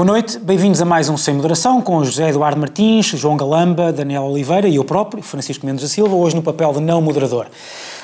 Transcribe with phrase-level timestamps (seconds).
[0.00, 4.22] Boa noite, bem-vindos a mais um Sem Moderação com José Eduardo Martins, João Galamba, Daniel
[4.22, 7.48] Oliveira e eu próprio, Francisco Mendes da Silva, hoje no papel de não moderador.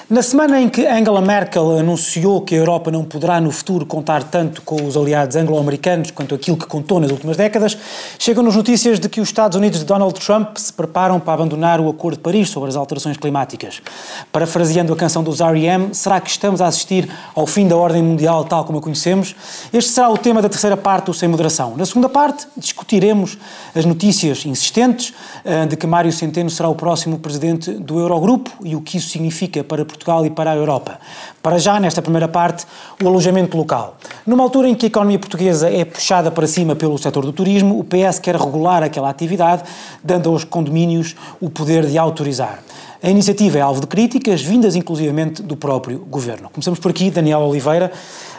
[0.08, 4.22] Na semana em que Angela Merkel anunciou que a Europa não poderá no futuro contar
[4.22, 7.76] tanto com os aliados anglo-americanos quanto aquilo que contou nas últimas décadas,
[8.16, 11.88] chegam-nos notícias de que os Estados Unidos de Donald Trump se preparam para abandonar o
[11.88, 13.82] Acordo de Paris sobre as alterações climáticas.
[14.30, 18.44] Parafraseando a canção dos R.E.M., será que estamos a assistir ao fim da ordem mundial
[18.44, 19.34] tal como a conhecemos?
[19.72, 21.76] Este será o tema da terceira parte do Sem Moderação.
[21.76, 23.36] Na segunda parte, discutiremos
[23.74, 25.12] as notícias insistentes
[25.44, 29.08] eh, de que Mário Centeno será o próximo presidente do Eurogrupo e o que isso
[29.08, 30.98] significa para Portugal e para a Europa.
[31.42, 32.66] Para já, nesta primeira parte,
[33.02, 33.96] o alojamento local.
[34.26, 37.78] Numa altura em que a economia portuguesa é puxada para cima pelo setor do turismo,
[37.78, 39.62] o PS quer regular aquela atividade,
[40.02, 42.62] dando aos condomínios o poder de autorizar.
[43.02, 46.48] A iniciativa é alvo de críticas, vindas inclusivamente do próprio governo.
[46.50, 47.92] Começamos por aqui, Daniel Oliveira.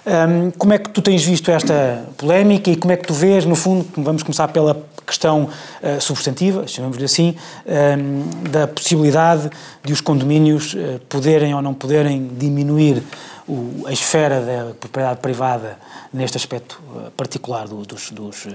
[0.07, 3.43] Um, como é que tu tens visto esta polémica e como é que tu vês,
[3.43, 5.49] no fundo, vamos começar pela questão
[5.83, 9.49] uh, substantiva, chamamos-lhe assim, um, da possibilidade
[9.83, 13.03] de os condomínios uh, poderem ou não poderem diminuir
[13.45, 15.77] o, a esfera da propriedade privada
[16.13, 18.47] neste aspecto uh, particular do, dos, dos,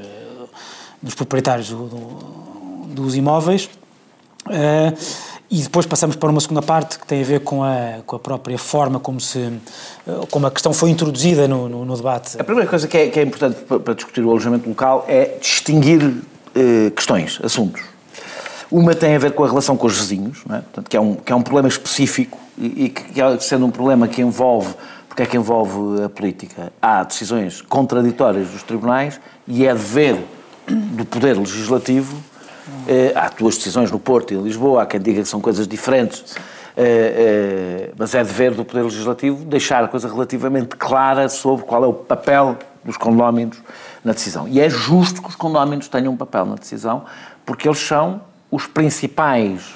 [1.03, 1.86] dos, proprietários do,
[2.95, 3.69] dos imóveis.
[4.47, 4.97] Uh,
[5.53, 8.19] e depois passamos para uma segunda parte que tem a ver com a, com a
[8.19, 12.41] própria forma como, se, eh, como a questão foi introduzida no, no, no debate.
[12.41, 16.23] A primeira coisa que é, que é importante para, discutir o alojamento local é distinguir
[16.55, 17.83] eh, questões, assuntos.
[18.70, 20.61] Uma tem a ver com a relação com os vizinhos, é?
[20.61, 23.70] Portanto, que, é um, que é um problema específico e, e que, é, sendo um
[23.70, 24.75] problema que envolve,
[25.06, 30.17] porque é que envolve a política, há decisões contraditórias dos tribunais e é dever
[30.67, 32.32] do Poder Legislativo
[32.69, 35.67] Uh, há duas decisões no Porto e em Lisboa, há quem diga que são coisas
[35.67, 41.83] diferentes, uh, mas é dever do Poder Legislativo deixar a coisa relativamente clara sobre qual
[41.83, 43.59] é o papel dos condóminos
[44.05, 44.47] na decisão.
[44.47, 47.05] E é justo que os condóminos tenham um papel na decisão,
[47.45, 48.20] porque eles são
[48.51, 49.75] os principais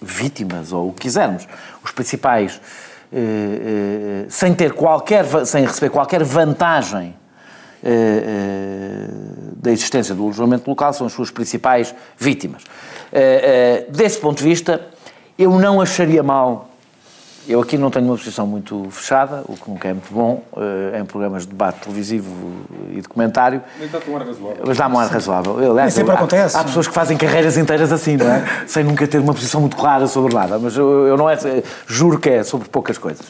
[0.00, 1.46] vítimas, ou o que quisermos,
[1.82, 2.60] os principais,
[4.30, 7.14] sem ter qualquer, sem receber qualquer vantagem
[9.56, 12.62] da existência do alojamento local são as suas principais vítimas.
[13.12, 14.86] Eh, desse ponto de vista,
[15.38, 16.70] eu não acharia mal
[17.48, 20.44] eu aqui não tenho uma posição muito fechada, o que nunca é muito bom,
[20.98, 22.30] em programas de debate televisivo
[22.92, 23.62] e documentário.
[23.78, 24.64] Mas dá-te um ar razoável.
[24.64, 25.60] Mas dá-me um ar razoável.
[25.60, 26.56] Eu, aliás, sempre há, acontece.
[26.56, 28.44] Há pessoas que fazem carreiras inteiras assim, não é?
[28.68, 30.58] Sem nunca ter uma posição muito clara sobre nada.
[30.58, 31.36] Mas eu, eu não é,
[31.86, 33.26] juro que é sobre poucas coisas.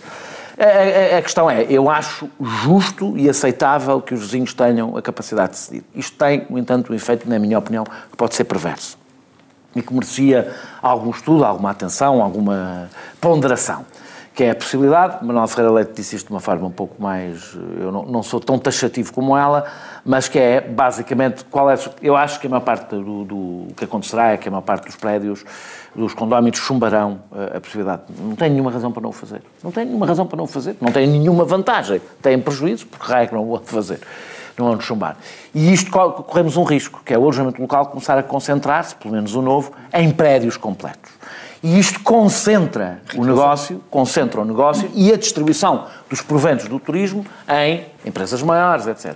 [0.60, 5.00] A, a, a, questão é, eu acho justo e aceitável que os vizinhos tenham a
[5.00, 5.84] capacidade de decidir.
[5.94, 8.98] Isto tem, no entanto, um efeito, na minha opinião, que pode ser perverso.
[9.74, 12.90] E que merecia algum estudo, alguma atenção, alguma
[13.22, 13.86] ponderação.
[14.34, 17.56] Que é a possibilidade, Manuel Ferreira Leite disse isto de uma forma um pouco mais.
[17.80, 19.64] Eu não, não sou tão taxativo como ela,
[20.04, 21.78] mas que é basicamente qual é.
[22.02, 24.84] Eu acho que a maior parte do, do que acontecerá é que a maior parte
[24.84, 25.42] dos prédios
[25.94, 28.02] dos condóminos chumbarão eh, a possibilidade.
[28.18, 29.42] Não tem nenhuma razão para não o fazer.
[29.62, 30.76] Não tem nenhuma razão para não o fazer.
[30.80, 32.00] Não tem nenhuma vantagem.
[32.22, 34.00] Têm prejuízo, porque raio é que não o vão fazer.
[34.56, 35.16] Não vão chumbar.
[35.54, 39.34] E isto corremos um risco, que é o alojamento local começar a concentrar-se, pelo menos
[39.34, 41.10] o novo, em prédios completos.
[41.62, 47.24] E isto concentra o negócio, concentra o negócio e a distribuição dos proventos do turismo
[47.48, 49.14] em empresas maiores, etc.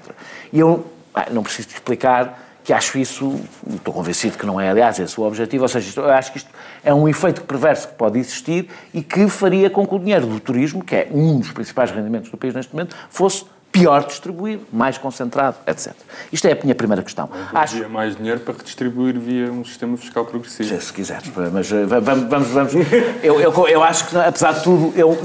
[0.52, 0.84] E eu
[1.30, 3.38] não preciso explicar que acho isso,
[3.70, 6.50] estou convencido que não é, aliás, esse o objetivo, ou seja, eu acho que isto
[6.82, 10.41] é um efeito perverso que pode existir e que faria com que o dinheiro do
[10.41, 14.96] turismo, que é um dos principais rendimentos do país neste momento, fosse pior distribuído, mais
[14.96, 15.92] concentrado, etc.
[16.32, 17.28] Isto é a minha primeira questão.
[17.52, 17.74] Acho...
[17.74, 20.68] Havia mais dinheiro para redistribuir via um sistema fiscal progressivo.
[20.68, 22.72] Se, se quiseres, mas eh, vamos, vamos, vamos.
[23.20, 25.18] Eu, eu, eu acho que, apesar de tudo, eu,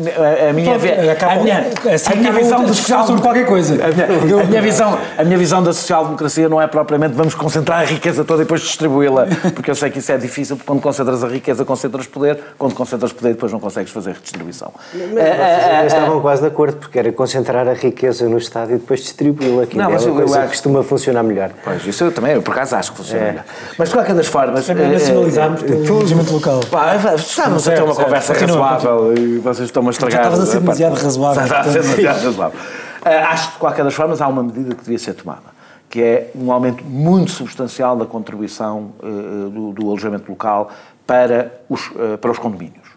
[0.49, 3.75] a, minha, a, minha, assim, a minha visão da social sobre qualquer coisa.
[3.75, 7.81] A minha, a minha, visão, a minha visão da social-democracia não é propriamente vamos concentrar
[7.81, 10.81] a riqueza toda e depois distribuí-la, porque eu sei que isso é difícil, porque quando
[10.81, 14.73] concentras a riqueza, concentras poder, quando concentras poder, depois não consegues fazer redistribuição.
[14.91, 18.77] Mas, mas vocês estavam quase de acordo, porque era concentrar a riqueza no Estado e
[18.77, 19.77] depois distribuí-lo aqui.
[19.77, 20.49] Não, mas é uma coisa acho...
[20.49, 21.51] costuma funcionar melhor.
[21.63, 23.27] Pois, isso eu também, eu por acaso acho que funciona é.
[23.29, 23.45] melhor.
[23.77, 24.65] Mas de qualquer das formas...
[24.65, 26.59] Também nacionalizámos pelo alojamento local.
[26.71, 30.21] Pá, estávamos a ter uma conversa razoável e vocês estão-me a estragar.
[30.21, 31.43] Estavas a ser demasiado razoável.
[31.43, 32.59] Estava a ser demasiado razoável.
[33.03, 35.59] Acho que de qualquer das formas há uma medida que devia ser tomada
[35.89, 40.69] que é um aumento muito substancial da contribuição uh, do, do, alojamento local
[41.05, 42.87] para os, uh, para os condomínios.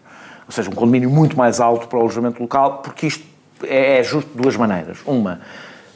[0.45, 3.25] Ou seja, um condomínio muito mais alto para o alojamento local, porque isto
[3.65, 4.99] é, é justo de duas maneiras.
[5.05, 5.41] Uma,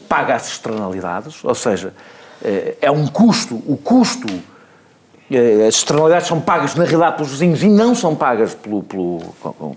[0.08, 1.94] paga as externalidades, ou seja,
[2.44, 4.28] eh, é um custo, o custo,
[5.30, 9.20] eh, as externalidades são pagas na realidade pelos vizinhos e não são pagas pelo, pelo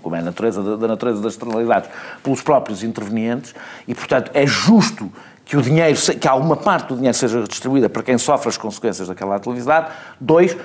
[0.01, 1.89] como é a natureza da natureza das externalidades,
[2.23, 3.53] pelos próprios intervenientes
[3.87, 5.11] e, portanto, é justo
[5.43, 9.09] que o dinheiro, que alguma parte do dinheiro seja distribuída para quem sofre as consequências
[9.09, 9.91] daquela atividade.
[10.17, 10.55] Dois,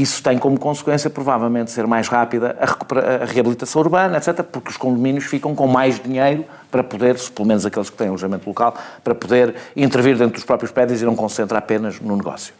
[0.00, 4.76] isso tem como consequência, provavelmente, ser mais rápida a, a, reabilitação urbana, etc., porque os
[4.76, 9.14] condomínios ficam com mais dinheiro para poder, pelo menos aqueles que têm alojamento local, para
[9.14, 12.54] poder intervir dentro dos próprios prédios e não concentrar apenas no negócio.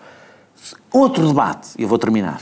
[0.93, 2.41] Outro debate, e eu vou terminar,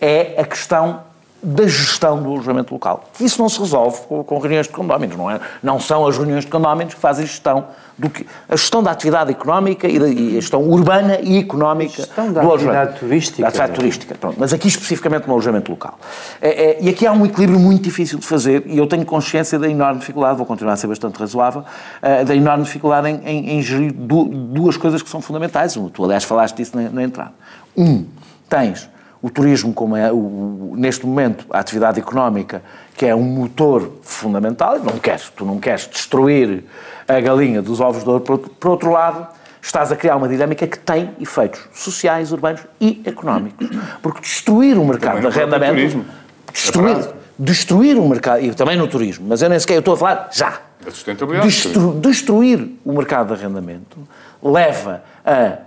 [0.00, 1.02] é a questão
[1.44, 3.04] da gestão do alojamento local.
[3.20, 5.38] Isso não se resolve com, reuniões de condóminos, não é?
[5.62, 7.66] Não são as reuniões de condóminos que fazem gestão
[7.98, 11.96] do que a gestão da atividade económica e, da, e a gestão urbana e económica
[11.96, 13.42] gestão da do atividade turística.
[13.42, 14.36] Da atividade turística, pronto.
[14.38, 15.98] Mas aqui especificamente no alojamento local.
[16.40, 19.58] É, é, e aqui há um equilíbrio muito difícil de fazer e eu tenho consciência
[19.58, 23.50] da enorme dificuldade, vou continuar a ser bastante razoável, uh, da enorme dificuldade em, em,
[23.58, 25.78] em gerir du, duas coisas que são fundamentais.
[25.92, 27.32] Tu, aliás, falaste disso na, na entrada.
[27.76, 28.06] Um,
[28.48, 28.88] tens
[29.24, 32.62] o turismo, como é o, neste momento a atividade económica,
[32.94, 36.62] que é um motor fundamental, não queres, tu não queres destruir
[37.08, 39.26] a galinha dos ovos de ouro, por, outro lado,
[39.62, 43.66] estás a criar uma dinâmica que tem efeitos sociais, urbanos e económicos.
[44.02, 46.04] Porque destruir o mercado de arrendamento.
[46.52, 49.94] Destruir, é destruir o mercado, e também no turismo, mas eu nem sequer eu estou
[49.94, 50.60] a falar já.
[50.86, 51.48] A sustentabilidade.
[51.48, 54.06] Destru, destruir o mercado de arrendamento
[54.42, 55.60] leva a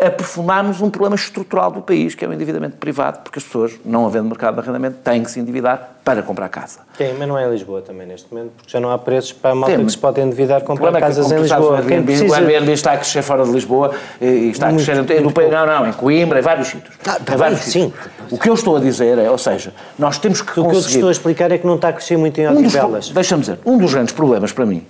[0.00, 4.06] aprofundarmos um problema estrutural do país, que é o endividamento privado, porque as pessoas, não
[4.06, 6.80] havendo mercado de arrendamento, têm que se endividar para comprar casa.
[6.96, 9.50] Tem, mas não é em Lisboa também neste momento, porque já não há preços para
[9.50, 11.76] a malta Tem, que se pode endividar comprar é casas em Lisboa.
[11.76, 12.32] Sabes, Quem precisa...
[12.32, 15.66] O Airbnb está a crescer fora de Lisboa e está muito, a crescer muito, não,
[15.66, 16.96] não, em Coimbra, em vários sítios.
[17.02, 17.92] Tá em vários sim.
[17.92, 18.08] Sítios.
[18.30, 20.68] O que eu estou a dizer é, ou seja, nós temos que o conseguir...
[20.68, 23.10] O que eu estou a explicar é que não está a crescer muito em Odivelas.
[23.10, 24.86] Um Deixa-me dizer, um dos grandes problemas para mim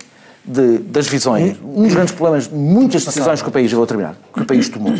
[0.48, 4.16] de, das visões, um dos grandes problemas, muitas decisões que o país, eu vou terminar,
[4.32, 4.94] que o país tomou,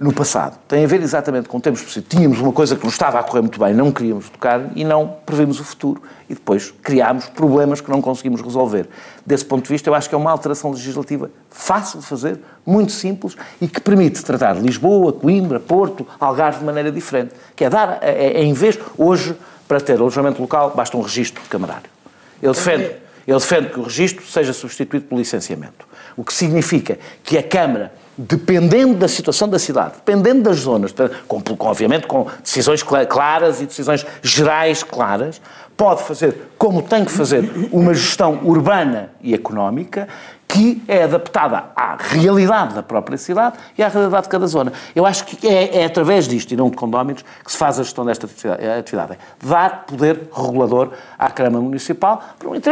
[0.00, 0.58] no passado.
[0.66, 2.08] Tem a ver exatamente com tempos possíveis.
[2.08, 5.16] Tínhamos uma coisa que nos estava a correr muito bem, não queríamos tocar e não
[5.26, 6.02] previmos o futuro.
[6.28, 8.88] E depois criámos problemas que não conseguimos resolver.
[9.26, 12.92] Desse ponto de vista, eu acho que é uma alteração legislativa fácil de fazer, muito
[12.92, 17.34] simples e que permite tratar Lisboa, Coimbra, Porto, Algarve de maneira diferente.
[17.54, 19.36] Que é dar, é, é, em vez, hoje,
[19.68, 21.90] para ter alojamento local, basta um registro camarário.
[22.42, 22.90] Ele defende,
[23.26, 25.88] ele defende que o registro seja substituído pelo licenciamento.
[26.16, 30.94] O que significa que a Câmara dependendo da situação da cidade, dependendo das zonas,
[31.26, 35.40] com, com, obviamente com decisões claras e decisões gerais claras,
[35.74, 40.06] pode fazer, como tem que fazer, uma gestão urbana e económica
[40.50, 44.72] que é adaptada à realidade da própria cidade e à realidade de cada zona.
[44.96, 47.84] Eu acho que é, é através disto, e não de condóminos, que se faz a
[47.84, 48.28] gestão desta
[48.78, 49.16] atividade.
[49.42, 52.22] Dar poder regulador à Câmara Municipal,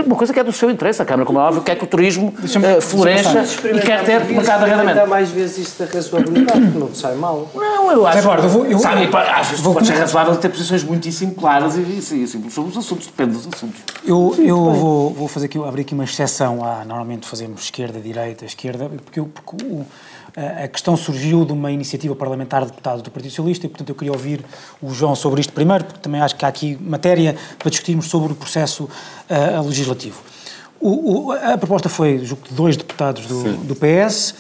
[0.07, 1.01] uma coisa que é do seu interesse.
[1.01, 4.65] A Câmara, como é óbvio, quer que o turismo uh, floresça e quer ter mercado
[4.65, 5.09] de arrendamento.
[5.09, 7.49] mais vezes isto da razoabilidade, que não sai mal.
[7.55, 8.19] Não, eu acho...
[8.19, 8.79] Agora, eu vou, eu...
[8.81, 12.73] Sabe, às vezes pode ser razoável ter posições muitíssimo claras e, e, e simples sobre
[12.73, 13.81] os assuntos, depende dos assuntos.
[14.05, 18.45] Eu, eu vou, vou fazer aqui, abrir aqui uma exceção à, normalmente fazemos esquerda, direita,
[18.45, 19.87] esquerda, porque, porque o,
[20.37, 23.95] a questão surgiu de uma iniciativa parlamentar de deputados do Partido Socialista e, portanto, eu
[23.95, 24.45] queria ouvir
[24.81, 28.33] o João sobre isto primeiro, porque também acho que há aqui matéria para discutirmos sobre
[28.33, 30.21] o processo uh, legislativo.
[30.81, 34.35] O, o, a proposta foi, julgo, de dois deputados do, do PS,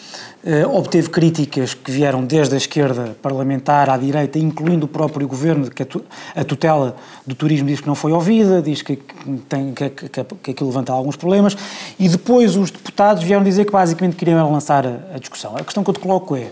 [0.73, 5.83] obteve críticas que vieram desde a esquerda parlamentar à direita, incluindo o próprio governo, que
[5.83, 8.97] a, tutela do turismo diz que não foi ouvida, diz que,
[9.49, 11.57] tem, que, que, que aquilo levanta alguns problemas,
[11.99, 15.57] e depois os deputados vieram dizer que basicamente queriam lançar a, a discussão.
[15.57, 16.49] A questão que eu te coloco é,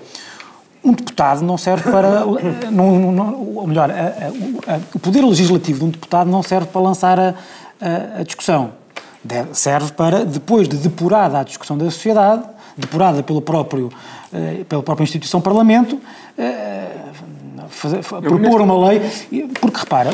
[0.85, 2.25] um deputado não serve para.
[2.71, 6.81] não, não, ou melhor, a, a, o poder legislativo de um deputado não serve para
[6.81, 7.35] lançar a,
[8.19, 8.73] a discussão
[9.53, 12.45] serve para, depois de depurada a discussão da sociedade,
[12.77, 13.91] depurada pelo próprio,
[14.33, 16.01] eh, pela própria instituição Parlamento,
[16.37, 16.91] eh,
[17.69, 19.01] fazer, propor uma lei,
[19.61, 20.11] porque repara,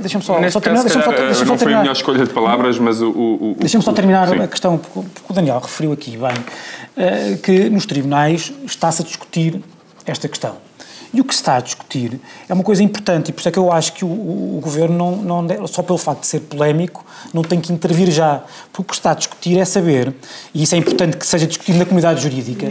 [0.00, 3.00] deixa-me só, só terminar, deixa só, deixa não foi a melhor escolha de palavras, mas
[3.00, 3.10] o...
[3.10, 4.40] o, o Deixa-me só terminar sim.
[4.40, 6.34] a questão, porque o Daniel referiu aqui bem,
[6.96, 9.62] eh, que nos tribunais está-se a discutir
[10.06, 10.67] esta questão.
[11.12, 13.52] E o que se está a discutir é uma coisa importante, e por isso é
[13.52, 16.40] que eu acho que o, o, o Governo, não, não, só pelo facto de ser
[16.40, 18.42] polémico, não tem que intervir já.
[18.72, 20.14] Porque o que se está a discutir é saber,
[20.52, 22.66] e isso é importante que seja discutido na comunidade jurídica,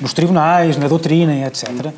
[0.00, 1.92] nos tribunais, na doutrina, etc.,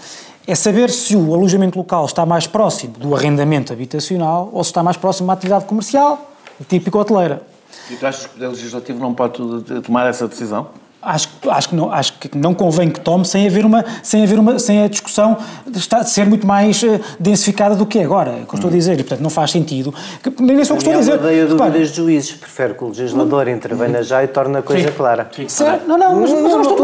[0.46, 4.82] é saber se o alojamento local está mais próximo do arrendamento habitacional ou se está
[4.82, 6.32] mais próximo de uma atividade comercial,
[6.66, 7.42] típico hoteleira.
[7.90, 9.42] E tu achas que o Poder Legislativo não pode
[9.82, 10.68] tomar essa decisão?
[11.00, 14.36] Acho, acho, que não, acho que não convém que tome sem haver uma, sem haver
[14.36, 18.04] uma, sem a discussão de, estar, de ser muito mais uh, densificada do que é
[18.04, 19.94] agora, é o que eu estou a dizer, e portanto não faz sentido.
[20.20, 21.20] Que, nem que estou a dizer.
[21.22, 23.50] Eu dúvidas dos juízes, prefere que o legislador hum.
[23.50, 24.94] intervenha já e torne a coisa sim.
[24.94, 25.30] clara.
[25.34, 25.48] Sim.
[25.48, 25.86] Certo?
[25.86, 26.78] Não, não, mas, mas eu não estou,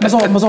[0.00, 0.42] mas, mas,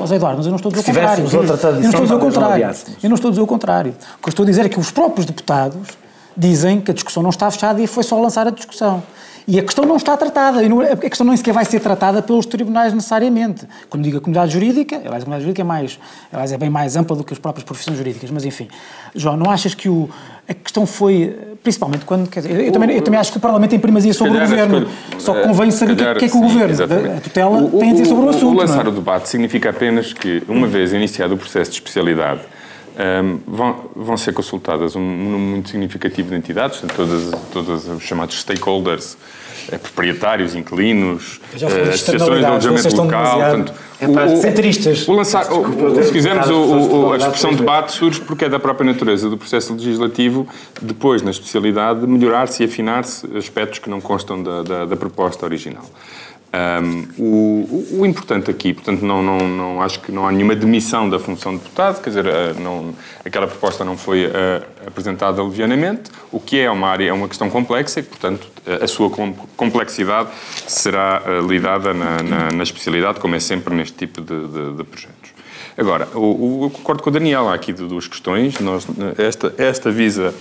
[0.00, 1.24] mas, Eduardo, mas eu não estou a dizer o contrário.
[1.24, 1.72] Eu não estou a
[2.02, 2.64] dizer o contrário.
[3.02, 3.90] Eu não estou a dizer o contrário.
[3.90, 5.88] O que eu estou a dizer é que os próprios deputados
[6.36, 9.02] dizem que a discussão não está fechada e foi só lançar a discussão.
[9.46, 12.46] E a questão não está tratada, é, a questão nem sequer vai ser tratada pelos
[12.46, 13.66] tribunais necessariamente.
[13.90, 15.98] Quando digo a comunidade jurídica, aliás, a comunidade jurídica é, mais,
[16.32, 18.68] aliás, é bem mais ampla do que as próprias profissões jurídicas, mas enfim.
[19.14, 20.08] João, não achas que o,
[20.48, 23.70] a questão foi, principalmente quando, quer dizer, eu, também, eu também acho que o Parlamento
[23.70, 26.40] tem primazia sobre o Governo, só que convém saber o que, que, é que o
[26.40, 26.74] Governo,
[27.16, 28.48] a tutela, o, tem a dizer sobre o assunto.
[28.48, 28.88] O lançar é?
[28.88, 32.40] o debate significa apenas que, uma vez iniciado o processo de especialidade,
[32.92, 38.38] um, vão, vão, ser consultadas um número muito significativo de entidades, todas, todas os chamados
[38.40, 39.16] stakeholders,
[39.70, 43.38] eh, proprietários, inquilinos, eh, associações de alojamento local.
[43.38, 45.08] Portanto, é o, centristas.
[45.08, 49.30] O lançar, o, se quisermos, o, a expressão debate surge porque é da própria natureza
[49.30, 50.46] do processo legislativo,
[50.80, 55.84] depois, na especialidade, melhorar-se e afinar-se aspectos que não constam da, da, da proposta original.
[56.54, 61.08] Um, o, o, importante aqui, portanto, não, não, não, acho que não há nenhuma demissão
[61.08, 62.94] da função de deputado, quer dizer, uh, não,
[63.24, 64.30] aquela proposta não foi uh,
[64.86, 68.48] apresentada levianamente, o que é uma área, é uma questão complexa e, portanto,
[68.82, 69.10] a sua
[69.56, 70.28] complexidade
[70.66, 74.84] será uh, lidada na, na, na, especialidade, como é sempre neste tipo de, de, de
[74.84, 75.30] projetos.
[75.74, 78.60] Agora, o, eu concordo com o Daniel, há aqui duas questões.
[78.60, 80.34] Nós, esta, esta visa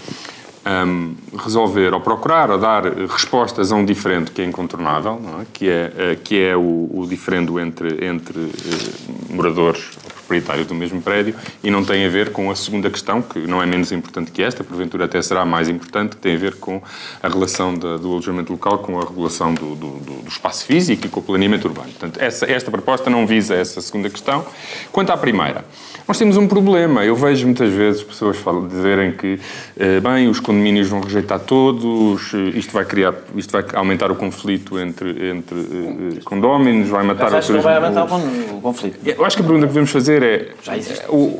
[0.65, 5.46] um, resolver ou procurar ou dar respostas a um diferendo que é incontornável, é?
[5.51, 9.91] que é, eh, que é o, o diferendo entre, entre uh, moradores
[10.31, 13.39] ou proprietários do mesmo prédio e não tem a ver com a segunda questão, que
[13.39, 16.55] não é menos importante que esta, porventura até será mais importante, que tem a ver
[16.55, 16.81] com
[17.21, 21.09] a relação da, do alojamento local com a regulação do, do, do, espaço físico e
[21.09, 21.89] com o planeamento urbano.
[21.89, 24.45] Portanto, essa, esta proposta não visa essa segunda questão.
[24.91, 25.65] Quanto à primeira,
[26.07, 27.03] nós temos um problema.
[27.03, 29.39] Eu vejo muitas vezes pessoas falam, dizerem que,
[29.77, 34.15] eh, bem, os condomínios vão rejeitar todos, eh, isto vai criar, isto vai aumentar o
[34.15, 39.00] conflito entre, entre uh, condóminos, vai matar Mas acho que vai aumentar o conflito.
[39.05, 41.06] Eu acho que a pergunta que devemos fazer é, já existe.
[41.10, 41.40] O,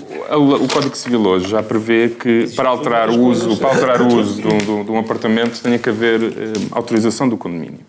[0.64, 4.42] o, Código Civil hoje já prevê que para alterar o uso, para alterar o uso
[4.42, 6.32] de um, de um apartamento tenha que haver uh,
[6.72, 7.80] autorização do condomínio.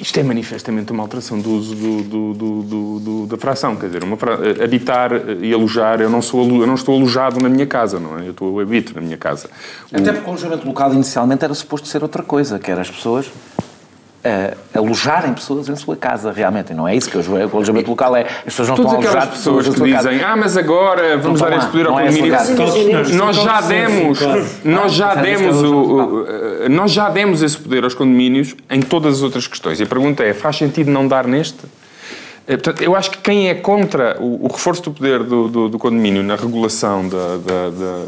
[0.00, 4.34] Isto é manifestamente uma alteração do uso do, do, do, da fração, quer dizer, fra...
[4.62, 5.10] habitar
[5.40, 8.26] e alojar, eu não, sou, eu não estou alojado na minha casa, não é?
[8.26, 9.48] Eu estou, eu habito na minha casa.
[9.90, 13.30] Até porque o alojamento local inicialmente era suposto ser outra coisa, que era as pessoas
[14.24, 16.72] uh, alojarem pessoas em sua casa, realmente.
[16.72, 18.22] E não é isso que o alojamento local é.
[18.22, 21.40] As pessoas não Todas estão a alojar pessoas, pessoas que dizem, ah, mas agora vamos
[21.40, 22.36] dar este poder ao é condomínio.
[23.14, 24.20] Nós já demos,
[24.64, 26.24] nós já demos o,
[26.70, 29.80] nós já demos esse poder aos condomínios em todas as outras questões.
[29.80, 31.58] E a pergunta é, faz sentido não dar neste?
[32.48, 35.68] Eh, portanto, eu acho que quem é contra o, o reforço do poder do, do,
[35.68, 38.04] do, condomínio na regulação da, da, da,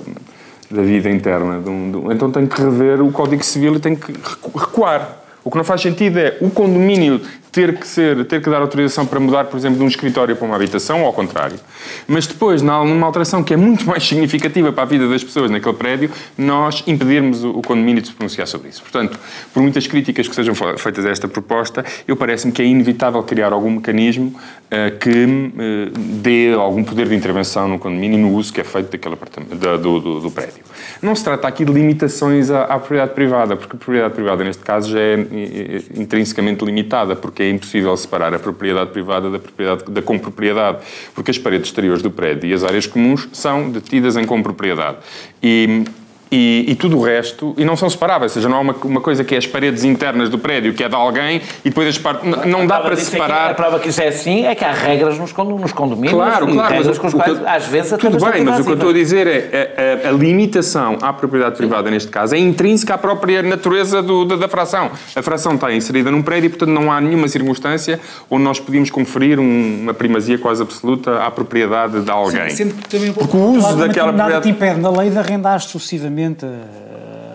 [0.71, 3.95] da vida interna, de um, de, então tem que rever o Código Civil e tem
[3.95, 4.13] que
[4.57, 5.20] recuar.
[5.43, 7.21] O que não faz sentido é o condomínio
[7.53, 10.47] ter que ser, ter que dar autorização para mudar, por exemplo, de um escritório para
[10.47, 11.59] uma habitação ou ao contrário.
[12.07, 15.75] Mas depois, numa alteração que é muito mais significativa para a vida das pessoas naquele
[15.75, 18.83] prédio, nós impedirmos o condomínio de se pronunciar sobre isso.
[18.83, 19.19] Portanto,
[19.53, 23.53] por muitas críticas que sejam feitas a esta proposta, eu parece-me que é inevitável criar
[23.53, 24.29] algum mecanismo
[24.71, 28.91] uh, que uh, dê algum poder de intervenção no condomínio no uso que é feito
[28.91, 29.17] daquele
[29.57, 30.63] da, do, do, do, prédio.
[31.03, 34.63] Não se trata aqui de limitações à, à propriedade privada, porque a propriedade privada, neste
[34.63, 39.85] caso, já é eh, intrinsecamente limitada, porque é impossível separar a propriedade privada da propriedade
[39.91, 40.79] da compropriedade,
[41.15, 44.99] porque as paredes exteriores do prédio e as áreas comuns são detidas em compropriedade.
[45.43, 45.85] E
[46.31, 49.01] e, e, tudo o resto, e não são separáveis, ou seja, não há uma, uma,
[49.01, 51.99] coisa que é as paredes internas do prédio, que é de alguém, e depois as
[51.99, 52.31] partes.
[52.47, 53.49] Não, dá para separar.
[53.49, 56.13] É a prova que isso é assim é que há regras nos, nos condomínios.
[56.13, 56.73] Claro, claro.
[56.73, 59.27] Regras com as quais, às vezes, Tudo bem, mas o que eu estou a dizer
[59.27, 61.95] é a, a, a limitação à propriedade privada, Sim.
[61.95, 64.91] neste caso, é intrínseca à própria natureza do, da, da, fração.
[65.17, 67.99] A fração está inserida num prédio e, portanto, não há nenhuma circunstância
[68.31, 72.51] onde nós podíamos conferir um, uma primazia quase absoluta à propriedade de alguém.
[72.51, 74.17] Sim, também, Porque o uso daquela propriedade.
[74.17, 76.20] Nada te impede na lei de arrendar sucessivamente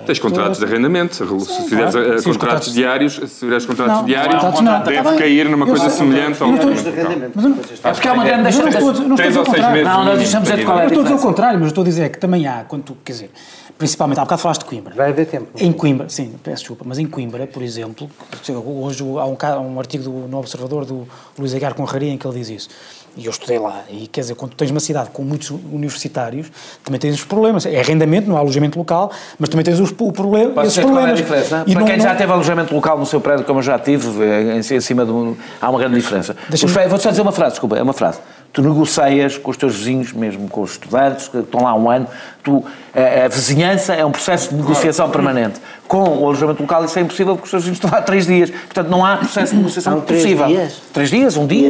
[0.05, 1.25] Tens contratos de arrendamento, se
[1.63, 1.99] fizeres claro.
[1.99, 5.89] Eh, contratos, contratos diários, se fizeres contratos não, diários, não, deve tá cair numa coisa
[5.89, 7.39] semelhante ao contrato de arrendamento.
[7.83, 9.15] É porque há uma grande diferença.
[9.15, 9.83] Três ou seis meses.
[9.83, 11.81] Não, nós deixamos de qual é a Eu estou a dizer o contrário, mas estou
[11.81, 13.31] a dizer que também há, quando tu, quer dizer,
[13.77, 14.93] principalmente, há bocado falaste de Coimbra.
[14.95, 15.47] Vai haver tempo.
[15.57, 18.09] Em Coimbra, sim, peço desculpa, mas em Coimbra, por exemplo,
[18.65, 22.37] hoje há um, um artigo do, no Observador do Luís Aguiar Conraria em que ele
[22.37, 22.69] diz isso
[23.17, 26.51] e eu estudei lá, e quer dizer, quando tens uma cidade com muitos universitários,
[26.83, 27.65] também tens os problemas.
[27.65, 31.03] É arrendamento, não há alojamento local, mas também tens os, o problema, Posso esses problemas.
[31.03, 31.63] Qual é a diferença?
[31.65, 32.03] E Para não, quem não...
[32.03, 35.11] já teve alojamento local no seu prédio, como eu já tive, em, em cima de
[35.11, 36.35] um, há uma grande diferença.
[36.89, 38.19] Vou só dizer uma frase, desculpa, é uma frase.
[38.51, 41.89] Tu negocias com os teus vizinhos, mesmo com os estudantes, que estão lá há um
[41.89, 42.07] ano,
[42.45, 45.59] tu, a, a, vizinhança é um processo de negociação permanente.
[45.87, 48.49] Com o alojamento local isso é impossível porque as pessoas estão lá três dias.
[48.49, 50.47] Portanto, não há processo de negociação três possível.
[50.47, 50.81] Dias?
[50.93, 51.37] Três dias?
[51.37, 51.69] Um dia?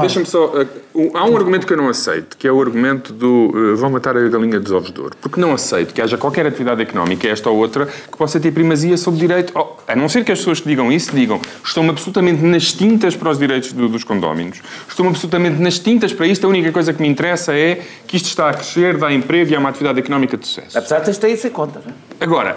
[0.00, 0.46] Deixa-me só...
[0.46, 3.90] Uh, há um argumento que eu não aceito, que é o argumento do uh, vão
[3.90, 5.16] matar a galinha dos ovos de ouro.
[5.20, 8.96] Porque não aceito que haja qualquer atividade económica, esta ou outra, que possa ter primazia
[8.96, 9.52] sobre direito...
[9.54, 13.14] Oh, a não ser que as pessoas que digam isso digam estão absolutamente nas tintas
[13.14, 16.92] para os direitos do, dos condóminos, estão absolutamente nas tintas para isto, a única coisa
[16.92, 20.00] que me interessa é que isto está a crescer, dá emprego e é uma atividade
[20.00, 20.76] económica de sucesso.
[20.76, 21.94] Apesar de teres ter isso em conta, não é?
[22.20, 22.56] Agora,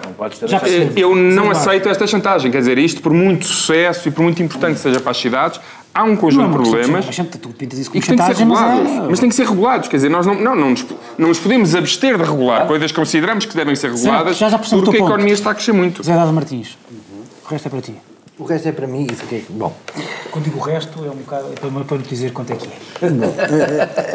[0.95, 2.51] eu não aceito esta chantagem.
[2.51, 5.59] Quer dizer, isto, por muito sucesso e por muito importante que seja para as cidades,
[5.93, 7.05] há um conjunto não, de problemas.
[7.05, 8.83] Mas, tu pintas isso como que têm que ser regulados.
[8.83, 9.07] Mas, é...
[9.09, 9.87] mas têm que ser regulados.
[9.87, 10.85] Quer dizer, nós não, não, não, nos,
[11.17, 14.57] não nos podemos abster de regular coisas que consideramos que devem ser reguladas já, já
[14.57, 16.03] porque a economia está a crescer muito.
[16.03, 17.23] Zé Dado Martins, uhum.
[17.45, 18.10] o resto é para ti.
[18.41, 19.45] O resto é para mim e fiquei.
[19.51, 19.71] Bom.
[20.31, 22.71] Quando digo o resto, é um bocado é para, para dizer quanto é que é.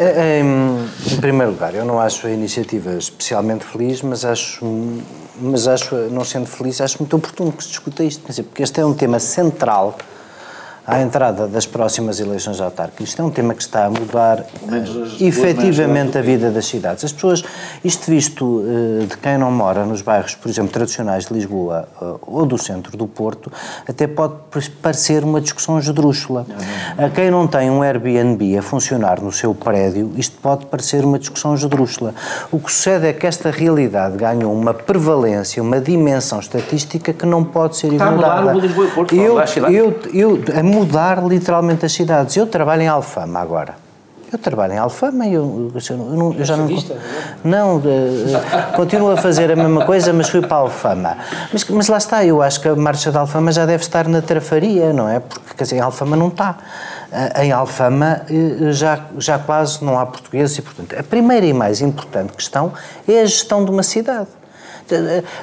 [0.03, 4.65] é, é em primeiro lugar, eu não acho a iniciativa especialmente feliz, mas acho,
[5.39, 8.21] mas acho, não sendo feliz, acho muito oportuno que se discuta isto.
[8.21, 9.97] Porque este é um tema central
[10.87, 13.09] à entrada das próximas eleições autárquicas.
[13.09, 14.45] Isto é um tema que está a mudar uh,
[15.19, 17.03] efetivamente a vida das cidades.
[17.03, 17.43] As pessoas,
[17.83, 22.19] isto visto uh, de quem não mora nos bairros, por exemplo, tradicionais de Lisboa uh,
[22.21, 23.51] ou do centro do Porto,
[23.85, 24.35] até pode
[24.81, 26.45] parecer uma discussão esdrúxula.
[26.97, 31.19] A quem não tem um Airbnb a funcionar no seu prédio, isto pode parecer uma
[31.19, 32.15] discussão esdrúxula.
[32.49, 37.43] O que sucede é que esta realidade ganhou uma prevalência, uma dimensão estatística que não
[37.43, 38.15] pode ser ignorada.
[38.15, 39.37] Está a mudar o Lisboa e Porto, eu,
[39.69, 42.35] eu, eu, a mudar literalmente as cidades.
[42.35, 43.87] Eu trabalho em Alfama agora.
[44.31, 46.67] Eu trabalho em Alfama e eu, eu, não, eu já não.
[47.45, 47.87] Não, de,
[48.75, 51.17] continuo a fazer a mesma coisa, mas fui para a Alfama.
[51.51, 54.21] Mas, mas lá está, eu acho que a marcha da Alfama já deve estar na
[54.21, 55.21] trafaria, não é?
[55.21, 56.57] Porque, quer dizer, em Alfama não está.
[57.09, 61.53] Eh, em Alfama eh, já, já quase não há portugueses e, portanto, a primeira e
[61.53, 62.73] mais importante questão
[63.07, 64.27] é a gestão de uma cidade.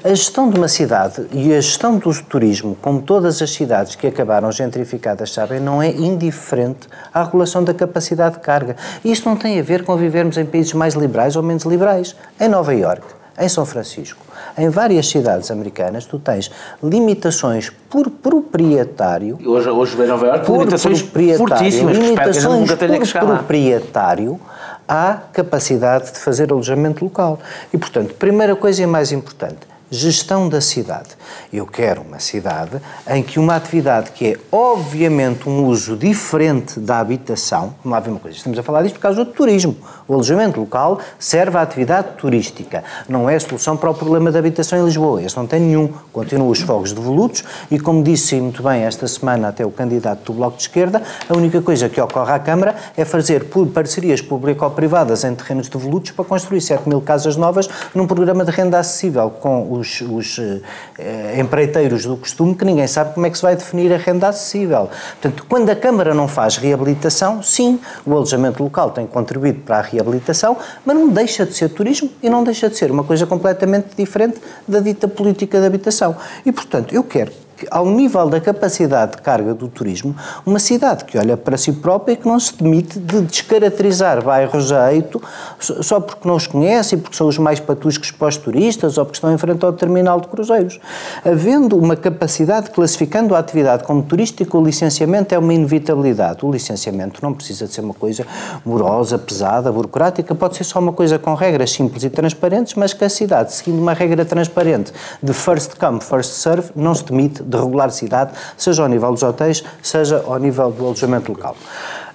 [0.02, 4.06] A gestão de uma cidade e a gestão do turismo, como todas as cidades que
[4.06, 8.76] acabaram gentrificadas sabem, não é indiferente à regulação da capacidade de carga.
[9.04, 12.16] Isto não tem a ver com vivermos em países mais liberais ou menos liberais.
[12.40, 14.24] Em Nova Iorque, em São Francisco,
[14.56, 16.50] em várias cidades americanas, tu tens
[16.82, 19.38] limitações por proprietário.
[19.44, 21.00] Hoje, hoje em Nova Iorque, limitações
[21.36, 22.72] fortíssimas, limitações
[23.12, 24.40] por proprietário
[24.88, 27.38] há capacidade de fazer alojamento local.
[27.72, 31.10] E, portanto, primeira coisa e mais importante, gestão da cidade.
[31.52, 36.98] Eu quero uma cidade em que uma atividade que é obviamente um uso diferente da
[36.98, 39.76] habitação, não há uma coisa, estamos a falar disto por causa do turismo.
[40.08, 44.78] O alojamento local serve à atividade turística, não é solução para o problema da habitação
[44.78, 45.22] em Lisboa.
[45.22, 45.88] Esse não tem nenhum.
[46.12, 50.36] Continuam os fogos devolutos e, como disse muito bem esta semana até o candidato do
[50.36, 55.34] Bloco de Esquerda, a única coisa que ocorre à Câmara é fazer parcerias público-privadas em
[55.34, 59.83] terrenos devolutos para construir 7 mil casas novas num programa de renda acessível com os,
[60.00, 63.96] os eh, empreiteiros do costume que ninguém sabe como é que se vai definir a
[63.96, 64.88] renda acessível.
[65.20, 69.82] Portanto, quando a Câmara não faz reabilitação, sim, o alojamento local tem contribuído para a
[69.82, 73.88] reabilitação, mas não deixa de ser turismo e não deixa de ser uma coisa completamente
[73.96, 76.16] diferente da dita política de habitação.
[76.44, 80.14] E, portanto, eu quero ao nível da capacidade de carga do turismo,
[80.44, 84.72] uma cidade que olha para si própria e que não se demite de descaracterizar bairros
[84.72, 85.22] a eito
[85.58, 89.04] só porque não os conhece e porque são os mais patuscos para os turistas ou
[89.04, 90.80] porque estão em frente ao terminal de cruzeiros.
[91.24, 96.44] Havendo uma capacidade, classificando a atividade como turística, o licenciamento é uma inevitabilidade.
[96.44, 98.26] O licenciamento não precisa de ser uma coisa
[98.64, 103.04] morosa, pesada, burocrática, pode ser só uma coisa com regras simples e transparentes, mas que
[103.04, 107.56] a cidade, seguindo uma regra transparente de first come, first serve, não se demite de
[107.56, 111.56] regularidade, seja ao nível dos hotéis, seja ao nível do alojamento local.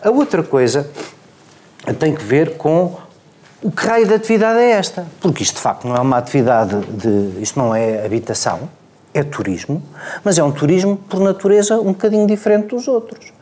[0.03, 0.89] A outra coisa
[1.99, 2.95] tem que ver com
[3.61, 5.05] o que raio de atividade é esta?
[5.19, 7.41] Porque isto de facto não é uma atividade de.
[7.41, 8.69] Isto não é habitação,
[9.13, 9.83] é turismo,
[10.23, 13.33] mas é um turismo por natureza um bocadinho diferente dos outros.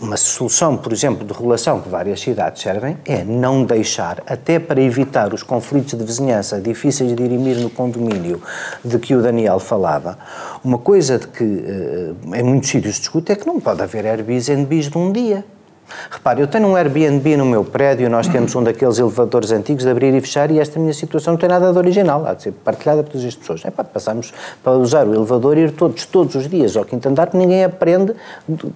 [0.00, 4.80] Uma solução, por exemplo, de regulação que várias cidades servem é não deixar, até para
[4.80, 8.42] evitar os conflitos de vizinhança difíceis de dirimir no condomínio
[8.84, 10.18] de que o Daniel falava,
[10.64, 14.88] uma coisa de que uh, em muitos sítios discute é que não pode haver Airbnbs
[14.88, 15.44] de um dia.
[16.10, 19.90] Repare, eu tenho um Airbnb no meu prédio, nós temos um daqueles elevadores antigos de
[19.90, 22.52] abrir e fechar e esta minha situação não tem nada de original, há de ser
[22.52, 23.64] partilhada por todas as pessoas.
[23.64, 27.08] É para passarmos para usar o elevador e ir todos, todos os dias ao quinto
[27.08, 28.14] andar, ninguém aprende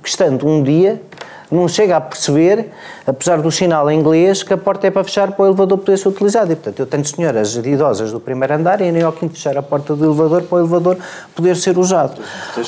[0.02, 1.00] que estando um dia
[1.50, 2.70] não chega a perceber,
[3.06, 5.96] apesar do sinal em inglês, que a porta é para fechar para o elevador poder
[5.96, 6.52] ser utilizado.
[6.52, 9.62] E, portanto, eu tenho senhoras idosas do primeiro andar e nem ao quinto fechar a
[9.62, 10.96] porta do elevador para o elevador
[11.34, 12.20] poder ser usado.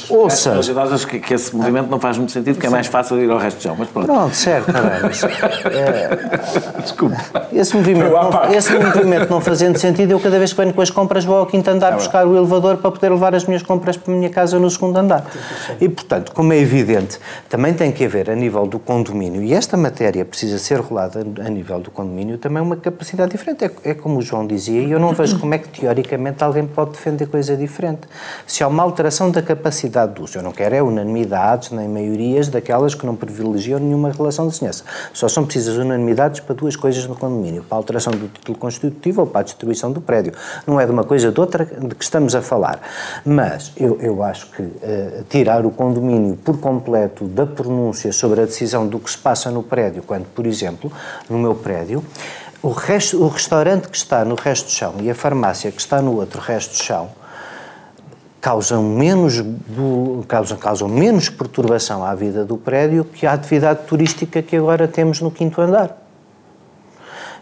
[0.09, 0.71] Ou seja...
[0.71, 3.39] idosas que, que, esse movimento não faz muito sentido, que é mais fácil ir ao
[3.39, 4.07] resto do chão, mas pronto.
[4.07, 5.07] Pronto, certo, caralho.
[5.73, 6.81] é...
[6.83, 7.17] Desculpe.
[7.53, 10.91] Esse movimento, não, esse movimento não fazendo sentido, eu cada vez que venho com as
[10.91, 13.97] compras vou ao quinto andar é buscar o elevador para poder levar as minhas compras
[13.97, 15.25] para a minha casa no segundo andar.
[15.81, 19.77] E, portanto, como é evidente, também tem que haver a nível do condomínio, e esta
[19.77, 23.65] matéria precisa ser rolada a nível do condomínio, também uma capacidade diferente.
[23.65, 26.67] É, é como o João dizia, e eu não vejo como é que teoricamente alguém
[26.67, 28.03] pode defender coisa diferente.
[28.47, 32.49] Se há uma alteração da capacidade do uso, eu não quero é unanimidades nem maiorias
[32.49, 34.85] daquelas que não privilegiam nenhuma relação de semelhança.
[35.13, 39.23] Só são precisas unanimidades para duas coisas no condomínio, para a alteração do título constitutivo
[39.23, 40.33] ou para a destruição do prédio.
[40.67, 42.81] Não é de uma coisa de outra de que estamos a falar.
[43.25, 48.45] Mas eu, eu acho que uh, tirar o condomínio por completo da pronúncia sobre a
[48.45, 48.58] decisão
[48.89, 50.93] do que se passa no prédio, quando, por exemplo,
[51.29, 52.05] no meu prédio,
[52.63, 56.03] o, resto, o restaurante que está no resto do chão e a farmácia que está
[56.03, 57.11] no outro resto do chão
[58.41, 59.43] causam menos,
[60.27, 65.21] causam, causam menos perturbação à vida do prédio que a atividade turística que agora temos
[65.21, 66.08] no quinto andar.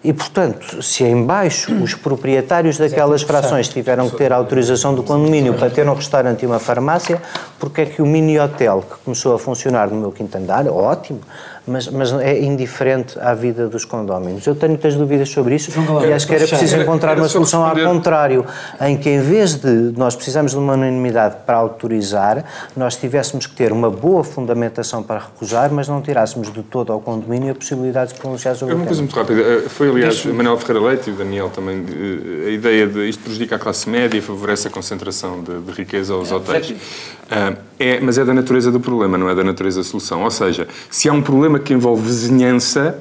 [0.05, 5.03] E, portanto, se em baixo os proprietários daquelas frações tiveram que ter a autorização do
[5.03, 7.21] condomínio para ter um restaurante e uma farmácia,
[7.59, 11.21] porque é que o mini hotel que começou a funcionar no meu quinto andar, ótimo,
[11.67, 14.47] mas, mas é indiferente à vida dos condóminos.
[14.47, 15.71] Eu tenho muitas dúvidas sobre isso
[16.07, 18.45] e acho que era preciso encontrar uma solução ao contrário,
[18.81, 22.45] em que em vez de nós precisamos de uma unanimidade para autorizar,
[22.77, 27.01] nós tivéssemos que ter uma boa fundamentação para recusar, mas não tirássemos de todo ao
[27.01, 29.41] condomínio a possibilidade de pronunciar sobre é uma coisa muito rápida.
[29.41, 30.33] Eh, foi, aliás, Deixa...
[30.33, 33.89] Manuel Ferreira Leite e o Daniel também, eh, a ideia de isto prejudica a classe
[33.89, 36.71] média e favorece a concentração de, de riqueza aos é, hotéis.
[36.71, 40.23] Uh, é, mas é da natureza do problema, não é da natureza da solução.
[40.23, 42.99] Ou seja, se há um problema que envolve vizinhança,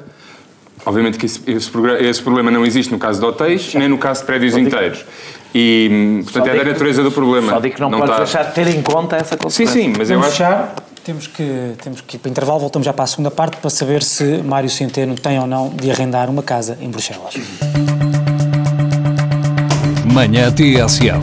[0.86, 4.22] obviamente que esse, esse, esse problema não existe no caso de hotéis, nem no caso
[4.22, 5.06] de prédios inteiros.
[5.54, 7.54] E, portanto, é da natureza do problema.
[7.54, 8.24] Só digo que não, não pode está...
[8.24, 9.82] deixar de ter em conta essa consequência.
[9.82, 10.86] Sim, sim, mas Vamos eu acho...
[11.06, 13.70] Temos que, temos que ir para o intervalo, voltamos já para a segunda parte para
[13.70, 17.36] saber se Mário Centeno tem ou não de arrendar uma casa em Bruxelas.
[20.12, 21.20] Manhã TSF.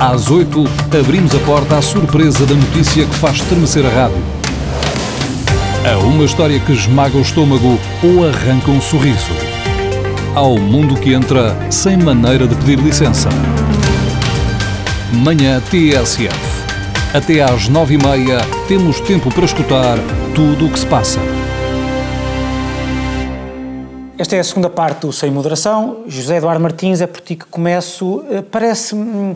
[0.00, 0.64] Às 8,
[0.98, 4.37] abrimos a porta à surpresa da notícia que faz estremecer a rádio.
[5.88, 9.32] A uma história que esmaga o estômago ou arranca um sorriso.
[10.34, 13.30] Ao mundo que entra sem maneira de pedir licença.
[15.10, 16.28] Manhã TSF.
[17.14, 19.96] Até às nove e meia temos tempo para escutar
[20.34, 21.20] tudo o que se passa.
[24.18, 26.04] Esta é a segunda parte do Sem Moderação.
[26.06, 28.22] José Eduardo Martins, é por ti que começo.
[28.30, 29.34] Eh, parece-me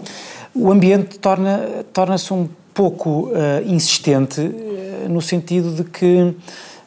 [0.55, 1.63] o ambiente torna,
[1.95, 3.33] torna-se um pouco uh,
[3.67, 4.41] insistente
[5.09, 6.35] no sentido de que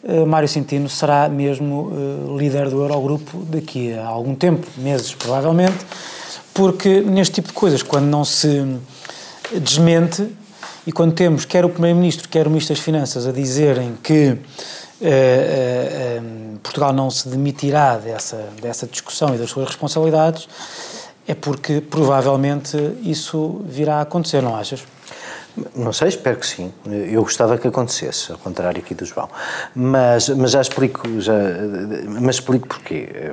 [0.04, 1.92] uh, Mário Centeno será mesmo
[2.38, 5.86] líder do Eurogrupo daqui a algum tempo, meses provavelmente,
[6.54, 8.66] porque neste tipo de coisas, quando não se
[9.60, 10.28] desmente
[10.88, 14.38] e quando temos quer o Primeiro-Ministro, quer o Ministro das Finanças a dizerem que
[16.64, 20.48] Portugal não se demitirá dessa, dessa discussão e das suas responsabilidades,
[21.28, 24.84] é porque provavelmente isso virá a acontecer, não achas?
[25.76, 26.74] Não sei, espero que sim.
[26.86, 29.30] Eu gostava que acontecesse, ao contrário aqui do João.
[29.74, 31.34] Mas, mas já explico, já,
[32.22, 33.32] mas explico porquê.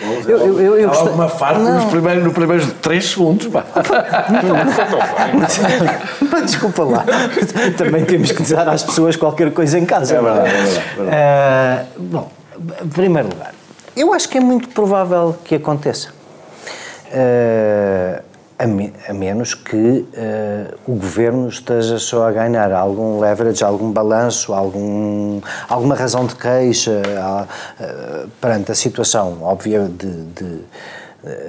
[0.00, 1.08] Eu, eu, eu, eu gostei...
[1.08, 3.46] alguma farpa nos primeiros, nos primeiros três segundos.
[3.46, 3.64] Pá.
[6.44, 7.04] Desculpa lá.
[7.76, 10.16] Também temos que dizer às pessoas qualquer coisa em casa.
[10.16, 10.48] É verdade.
[10.48, 11.88] É verdade, é verdade.
[11.96, 12.32] Uh, bom,
[12.82, 13.54] em primeiro lugar,
[13.96, 16.08] eu acho que é muito provável que aconteça.
[17.06, 18.20] Uh,
[18.58, 23.90] a, me, a, menos que uh, o governo esteja só a ganhar algum leverage, algum
[23.90, 30.60] balanço, algum, alguma razão de queixa uh, perante a situação óbvia de, de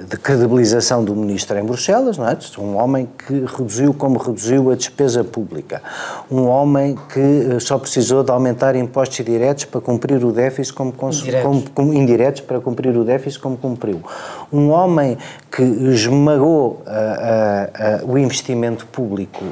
[0.08, 2.36] de credibilização do ministro em Bruxelas, não é?
[2.58, 5.82] Um homem que reduziu como reduziu a despesa pública.
[6.30, 10.94] Um homem que eh, só precisou de aumentar impostos diretos para cumprir o déficit como,
[11.12, 11.42] indiretos.
[11.42, 14.00] como, como indiretos para cumprir o déficit como cumpriu.
[14.52, 15.18] Um homem
[15.50, 19.42] que esmagou uh, uh, uh, o investimento público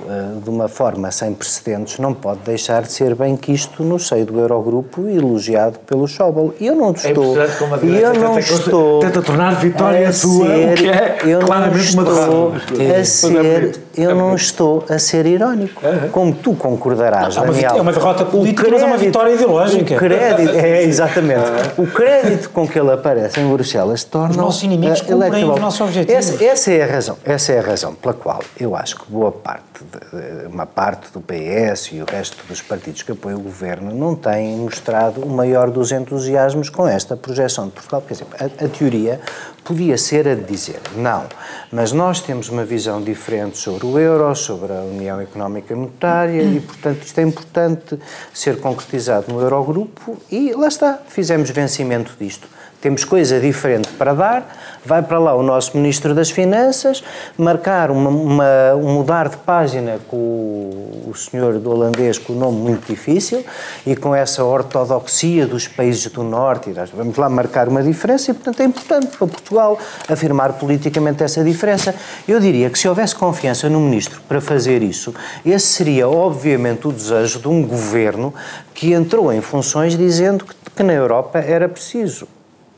[0.43, 4.39] de uma forma sem precedentes não pode deixar de ser bem quisto no seio do
[4.39, 6.53] Eurogrupo e elogiado pelo Schäuble.
[6.61, 7.41] E eu não é estou...
[7.41, 9.01] É como a eu não tenta, estou...
[9.01, 14.15] Tenta tornar vitória sua, ser, que é eu claramente não estou uma a ser, Eu
[14.15, 15.81] não estou a ser irónico.
[16.13, 17.77] Como tu concordarás, não, Daniel.
[17.77, 19.95] É uma derrota política, crédito, mas é uma vitória ideológica.
[19.95, 21.45] O crédito, é, exatamente.
[21.79, 24.43] O crédito com que ele aparece em Bruxelas torna
[24.85, 26.29] amigos uh, cumprem os nossos objetivos.
[26.29, 29.33] Essa, essa, é a razão, essa é a razão pela qual eu acho que boa
[29.33, 33.95] parte, de, uma parte do PS e o resto dos partidos que apoiam o governo
[33.95, 38.03] não têm mostrado o maior dos entusiasmos com esta projeção de Portugal.
[38.03, 39.21] Por exemplo, a, a teoria
[39.65, 41.25] podia ser a de dizer não,
[41.73, 46.43] mas nós temos uma visão diferente sobre o euro, sobre a União Económica e Monetária
[46.43, 47.99] e, portanto, isto é importante
[48.33, 52.47] ser concretizado no Eurogrupo e lá está, fizemos vencimento disto
[52.85, 57.03] temos coisa diferente para dar, vai para lá o nosso Ministro das Finanças,
[57.39, 62.37] marcar uma, uma um mudar de página com o, o senhor do holandês com o
[62.37, 63.43] nome muito difícil
[63.87, 68.61] e com essa ortodoxia dos países do Norte, vamos lá marcar uma diferença e, portanto,
[68.61, 71.95] é importante para Portugal afirmar politicamente essa diferença.
[72.29, 75.15] Eu diria que se houvesse confiança no Ministro para fazer isso,
[75.47, 78.35] esse seria, obviamente, o desejo de um governo
[78.75, 82.29] que entrou em funções dizendo que, que na Europa era preciso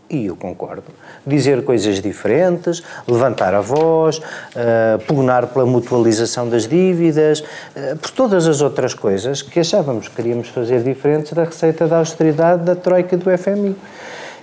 [0.09, 0.85] e eu concordo,
[1.27, 8.47] dizer coisas diferentes, levantar a voz, uh, pugnar pela mutualização das dívidas, uh, por todas
[8.47, 13.16] as outras coisas que achávamos que queríamos fazer diferentes da receita da austeridade da Troika
[13.16, 13.77] do FMI.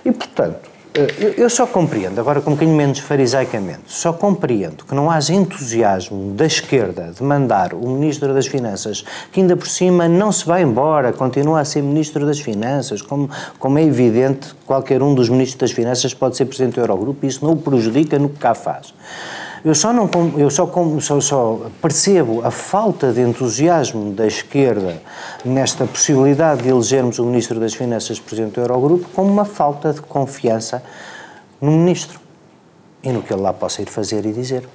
[0.04, 0.73] E, portanto,
[1.36, 6.32] eu só compreendo, agora com um bocadinho menos farisaicamente, só compreendo que não haja entusiasmo
[6.34, 10.62] da esquerda de mandar o Ministro das Finanças, que ainda por cima não se vai
[10.62, 13.28] embora, continua a ser Ministro das Finanças, como,
[13.58, 17.28] como é evidente, qualquer um dos Ministros das Finanças pode ser Presidente do Eurogrupo e
[17.28, 18.94] isso não o prejudica no que cá faz.
[19.64, 25.00] Eu só, não, eu só, só, só percebo a falta de entusiasmo da esquerda
[25.42, 30.02] nesta possibilidade de elegermos o Ministro das Finanças Presidente do Eurogrupo como uma falta de
[30.02, 30.82] confiança
[31.62, 32.20] no Ministro
[33.02, 34.68] e no que ele lá possa ir fazer e dizer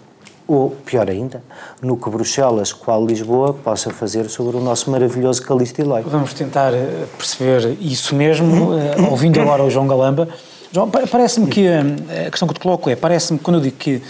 [0.50, 1.44] ou, pior ainda,
[1.80, 6.02] no que Bruxelas, qual Lisboa, possa fazer sobre o nosso maravilhoso Calixto Eloy.
[6.02, 10.28] Vamos tentar eh, perceber isso mesmo, eh, ouvindo agora o João Galamba.
[10.72, 13.96] João, parece-me que eh, a questão que te coloco é, parece-me, quando eu digo que
[13.96, 14.04] uh,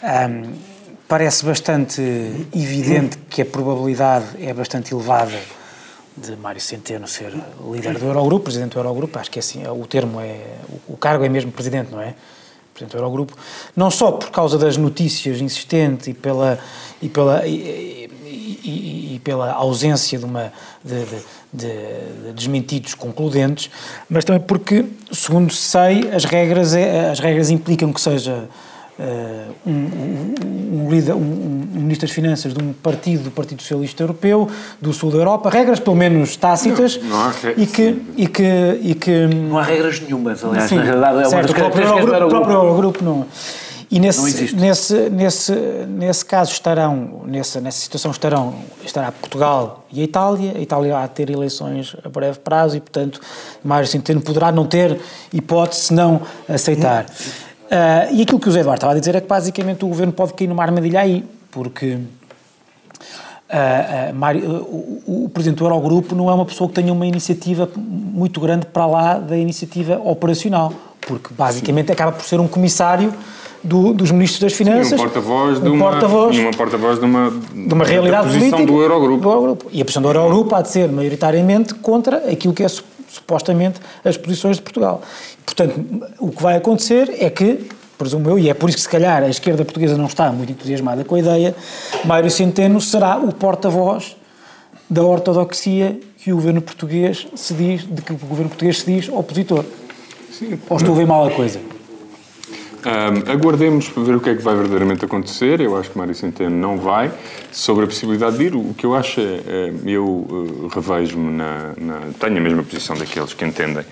[0.00, 0.52] eh, um,
[1.08, 2.00] parece bastante
[2.54, 5.36] evidente que a probabilidade é bastante elevada
[6.16, 7.34] de Mário Centeno ser
[7.72, 10.38] líder do Eurogrupo, presidente do Eurogrupo, acho que é assim, o termo é,
[10.86, 12.14] o cargo é mesmo presidente, não é?
[12.72, 13.36] Presidente do Eurogrupo,
[13.74, 16.58] não só por causa das notícias insistentes e pela,
[17.02, 20.52] e pela, e, e, e pela ausência de uma,
[20.84, 21.16] de, de,
[21.52, 21.68] de,
[22.26, 23.70] de, desmentidos concludentes,
[24.08, 28.48] mas também porque, segundo sei, as regras, é, as regras implicam que seja
[28.98, 34.02] uh, um, um, um, líder, um, Ministro das Finanças de um partido, do Partido Socialista
[34.02, 34.48] Europeu,
[34.80, 38.80] do sul da Europa, regras pelo menos tácitas, não, não há e, que, e, que,
[38.82, 39.26] e que...
[39.26, 43.04] Não há regras nenhumas, aliás, sim, na realidade é certo, uma das o próprio Eurogrupo
[43.04, 43.26] não...
[43.92, 45.52] E nesse, nesse, nesse,
[45.86, 50.54] nesse caso estarão, nessa, nessa situação estarão, estará Portugal e a Itália.
[50.56, 53.20] A Itália há a ter eleições a breve prazo e, portanto,
[53.62, 54.98] Mário Centeno poderá não ter
[55.30, 57.04] hipótese se não aceitar.
[57.04, 60.12] Uh, e aquilo que o José Eduardo estava a dizer é que basicamente o governo
[60.14, 61.98] pode cair numa armadilha aí, porque
[63.52, 66.90] Uh, uh, Mário, uh, o, o, Presidente do Eurogrupo não é uma pessoa que tenha
[66.90, 71.92] uma iniciativa muito grande para lá da iniciativa operacional, porque basicamente Sim.
[71.92, 73.12] acaba por ser um comissário
[73.62, 74.88] do, dos ministros das Finanças.
[74.88, 78.66] Sim, um porta-voz um de, uma, porta uma, porta de uma, de uma realidade política
[78.66, 79.22] do Eurogrupo.
[79.22, 79.66] do Eurogrupo.
[79.72, 84.16] E a posição do Eurogrupo há de ser maioritariamente contra aquilo que é supostamente as
[84.16, 85.02] posições de Portugal.
[85.44, 85.80] Portanto,
[86.18, 89.22] o que vai acontecer é que, presumo eu, e é por isso que se calhar
[89.22, 91.54] a esquerda portuguesa não está muito entusiasmada com a ideia,
[92.04, 94.16] Mário Centeno será o porta-voz
[94.88, 99.08] da ortodoxia que o governo português se diz, de que o governo português se diz
[99.08, 99.64] opositor.
[100.30, 101.71] Sim, Ou estou a ver mal a coisa?
[102.84, 105.60] Um, aguardemos para ver o que é que vai verdadeiramente acontecer.
[105.60, 107.12] Eu acho que Mário Centeno não vai.
[107.52, 111.72] Sobre a possibilidade de ir, o que eu acho é, é eu uh, revejo-me na,
[111.78, 113.84] na, Tenho a mesma posição daqueles que entendem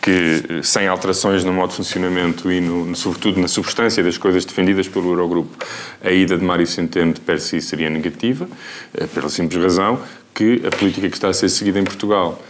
[0.00, 4.44] que, eh, sem alterações no modo de funcionamento e, no, sobretudo, na substância das coisas
[4.44, 5.64] defendidas pelo Eurogrupo,
[6.02, 10.00] a ida de Mário Centeno de per si seria negativa, uh, pela simples razão
[10.34, 12.42] que a política que está a ser seguida em Portugal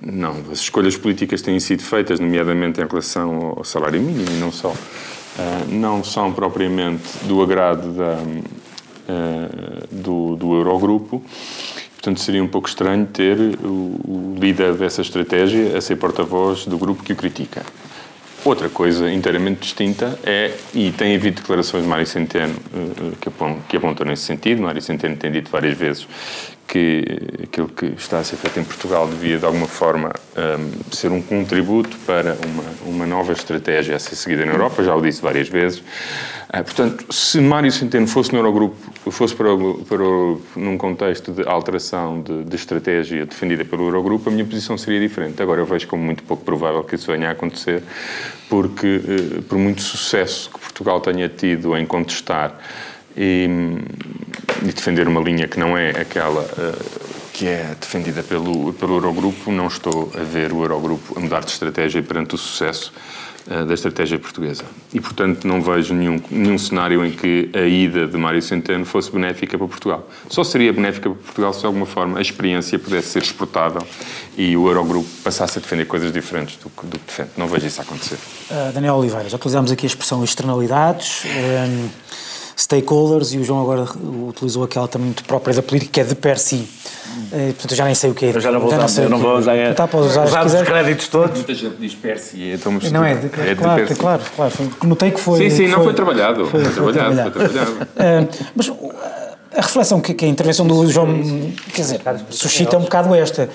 [0.00, 4.52] não, as escolhas políticas têm sido feitas, nomeadamente em relação ao salário mínimo e não
[4.52, 4.74] só, uh,
[5.68, 8.18] não são propriamente do agrado da,
[9.08, 11.22] uh, do, do Eurogrupo.
[11.94, 16.78] Portanto, seria um pouco estranho ter o, o líder dessa estratégia a ser porta-voz do
[16.78, 17.62] grupo que o critica.
[18.44, 23.60] Outra coisa inteiramente distinta é, e tem havido declarações de Mário Centeno uh, que, apontam,
[23.68, 26.06] que apontam nesse sentido, Mário Centeno tem dito várias vezes
[26.68, 27.02] que
[27.44, 31.22] aquilo que está a ser feito em Portugal devia, de alguma forma, um, ser um
[31.22, 35.48] contributo para uma, uma nova estratégia a ser seguida na Europa, já o disse várias
[35.48, 35.78] vezes.
[35.78, 38.76] Uh, portanto, se Mário Centeno fosse no Eurogrupo,
[39.10, 44.28] fosse para, o, para o, num contexto de alteração de, de, estratégia defendida pelo Eurogrupo,
[44.28, 45.42] a minha posição seria diferente.
[45.42, 47.82] Agora eu vejo como muito pouco provável que isso venha a acontecer,
[48.50, 49.00] porque,
[49.38, 52.58] uh, por muito sucesso que Portugal tenha tido em contestar
[53.18, 53.48] e,
[54.62, 59.50] e, defender uma linha que não é aquela uh, que é defendida pelo, pelo Eurogrupo,
[59.50, 62.92] não estou a ver o Eurogrupo a mudar de estratégia perante o sucesso
[63.48, 64.64] uh, da estratégia portuguesa.
[64.94, 69.10] E, portanto, não vejo nenhum, nenhum cenário em que a ida de Mário Centeno fosse
[69.10, 70.08] benéfica para Portugal.
[70.28, 73.84] Só seria benéfica para Portugal se, de alguma forma, a experiência pudesse ser exportável
[74.36, 77.30] e o Eurogrupo passasse a defender coisas diferentes do que, do que defende.
[77.36, 78.18] Não vejo isso acontecer.
[78.48, 81.24] Uh, Daniel Oliveira, já utilizamos aqui a expressão externalidades.
[82.58, 83.86] Stakeholders e o João agora
[84.28, 86.68] utilizou aquela também muito própria da política, que é de per si.
[87.30, 88.36] Uh, portanto, eu já nem sei o que é.
[88.36, 89.54] Eu já não vou já usar, não, eu não vou usar.
[89.54, 91.36] É, tá, usar, usar os créditos todos.
[91.36, 92.50] Muita gente diz per si.
[92.52, 94.54] Então, não é, de, é claro, de claro, claro.
[94.82, 95.38] Notei que foi.
[95.38, 96.46] Sim, sim, não foi, foi trabalhado.
[96.46, 97.32] Foi, foi, foi trabalhado.
[97.32, 97.72] Foi trabalhado.
[97.72, 98.72] uh, mas
[99.56, 101.06] a reflexão que, que, a intervenção do João,
[101.72, 103.48] quer dizer, suscita um bocado esta.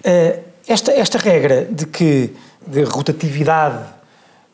[0.00, 2.30] Uh, esta, esta regra de que
[2.66, 3.84] de rotatividade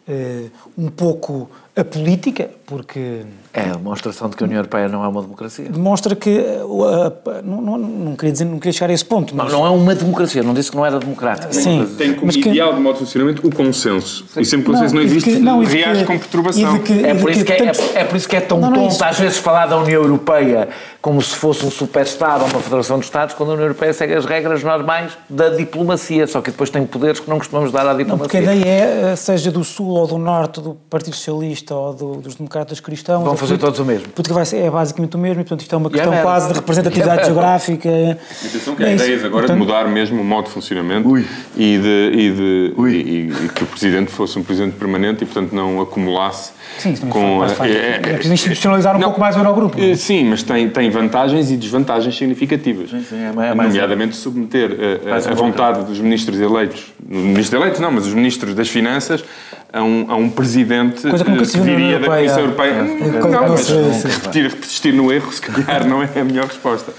[0.09, 3.23] uh, um pouco a política, porque...
[3.53, 5.69] É a demonstração de que a União Europeia não é uma democracia.
[5.69, 6.31] Demonstra que...
[6.39, 9.51] Uh, não, não, não, queria dizer, não queria chegar a esse ponto, mas...
[9.51, 11.53] Não, não é uma democracia, não disse que não era democrática.
[11.53, 11.85] Sim.
[11.99, 12.77] Tem como ideal que...
[12.77, 14.25] de modo de funcionamento o consenso.
[14.33, 14.41] Sim.
[14.41, 16.79] E sempre que o consenso não, não existe, que, não, reage que, com perturbação.
[16.79, 19.19] Que, é, por isso que, é, é, por isso que é tão não, tonto às
[19.19, 20.69] vezes falar da União Europeia
[21.01, 24.15] como se fosse um super-Estado ou uma Federação de Estados, quando a União Europeia segue
[24.15, 27.95] as regras normais da diplomacia, só que depois tem poderes que não costumamos dar à
[27.95, 28.13] diplomacia.
[28.13, 31.95] Não, porque a ideia é, seja do Sul ou do Norte, do Partido Socialista ou
[31.95, 33.25] do, dos democratas cristãos...
[33.25, 34.09] Vão fazer todos o mesmo.
[34.09, 36.49] Porque vai ser, é basicamente o mesmo e, portanto, isto é uma questão yeah, quase
[36.49, 38.19] de representatividade geográfica.
[38.45, 39.53] Atenção que é a ideia agora portanto...
[39.53, 41.25] de mudar mesmo o modo de funcionamento e,
[41.57, 45.81] de, e, de, e, e, que o Presidente fosse um Presidente permanente e, portanto, não
[45.81, 47.41] acumulasse Sim, com...
[47.41, 49.81] Faz, faz, é, é, é, preciso institucionalizar um não, pouco mais o Eurogrupo.
[49.81, 49.95] É?
[49.95, 52.91] Sim, mas tem, tem vantagens e desvantagens significativas.
[52.91, 54.71] Sim, sim, é mais, nomeadamente submeter
[55.07, 59.25] a, a, a vontade dos ministros eleitos, ministros eleitos não, mas os ministros das Finanças,
[59.73, 62.73] a um, a um presidente Coisa que, se viria da Comissão Europeia.
[62.73, 63.29] É.
[63.29, 63.69] Não, mas
[64.05, 66.93] repetir, persistir no erro, se calhar, não é a melhor resposta.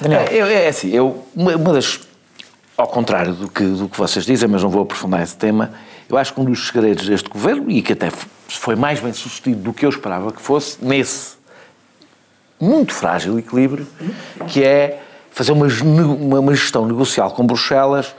[0.00, 0.26] Daniel.
[0.30, 2.00] É, é assim, eu, uma, uma das.
[2.76, 5.72] Ao contrário do que, do que vocês dizem, mas não vou aprofundar esse tema,
[6.12, 8.10] eu acho que um dos segredos deste governo, e que até
[8.46, 11.36] foi mais bem sucedido do que eu esperava que fosse, nesse
[12.60, 13.86] muito frágil equilíbrio,
[14.46, 18.14] que é fazer uma, uma, gestão negocial com Bruxelas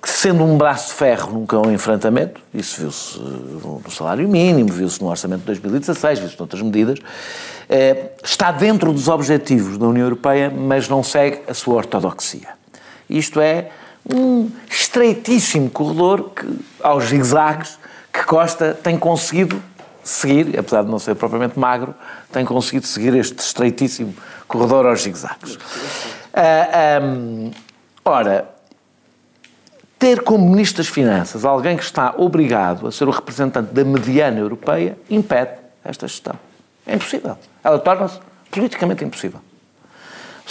[0.00, 4.26] que sendo um braço de ferro nunca é um enfrentamento, isso viu-se eh, no salário
[4.26, 6.98] mínimo, viu-se no orçamento de 2016, viu-se noutras medidas,
[7.68, 12.48] eh, está dentro dos objetivos da União Europeia, mas não segue a sua ortodoxia.
[13.10, 13.70] Isto é
[14.08, 16.46] um estreitíssimo corredor que,
[16.82, 17.78] aos zigzags
[18.12, 19.62] que Costa tem conseguido
[20.02, 21.94] seguir, apesar de não ser propriamente magro,
[22.32, 24.14] tem conseguido seguir este estreitíssimo
[24.48, 25.58] corredor aos zigzags.
[26.34, 27.00] Ah,
[28.04, 28.48] ora,
[29.98, 34.38] ter como Ministro das Finanças alguém que está obrigado a ser o representante da mediana
[34.38, 35.52] europeia impede
[35.84, 36.34] esta gestão.
[36.86, 37.36] É impossível.
[37.62, 38.18] Ela torna-se
[38.50, 39.40] politicamente impossível.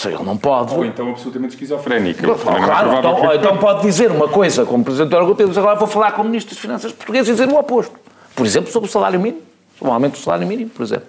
[0.00, 0.74] Seja, ele não pode.
[0.74, 2.26] Ou então absolutamente esquizofrénica.
[2.34, 3.36] claro, então, que...
[3.36, 6.22] então, pode dizer uma coisa como Presidente da Europa e dizer agora vou falar com
[6.22, 7.92] o Ministro das Finanças português e dizer o oposto.
[8.34, 9.42] Por exemplo, sobre o salário mínimo,
[9.78, 11.08] sobre o aumento do salário mínimo, por exemplo.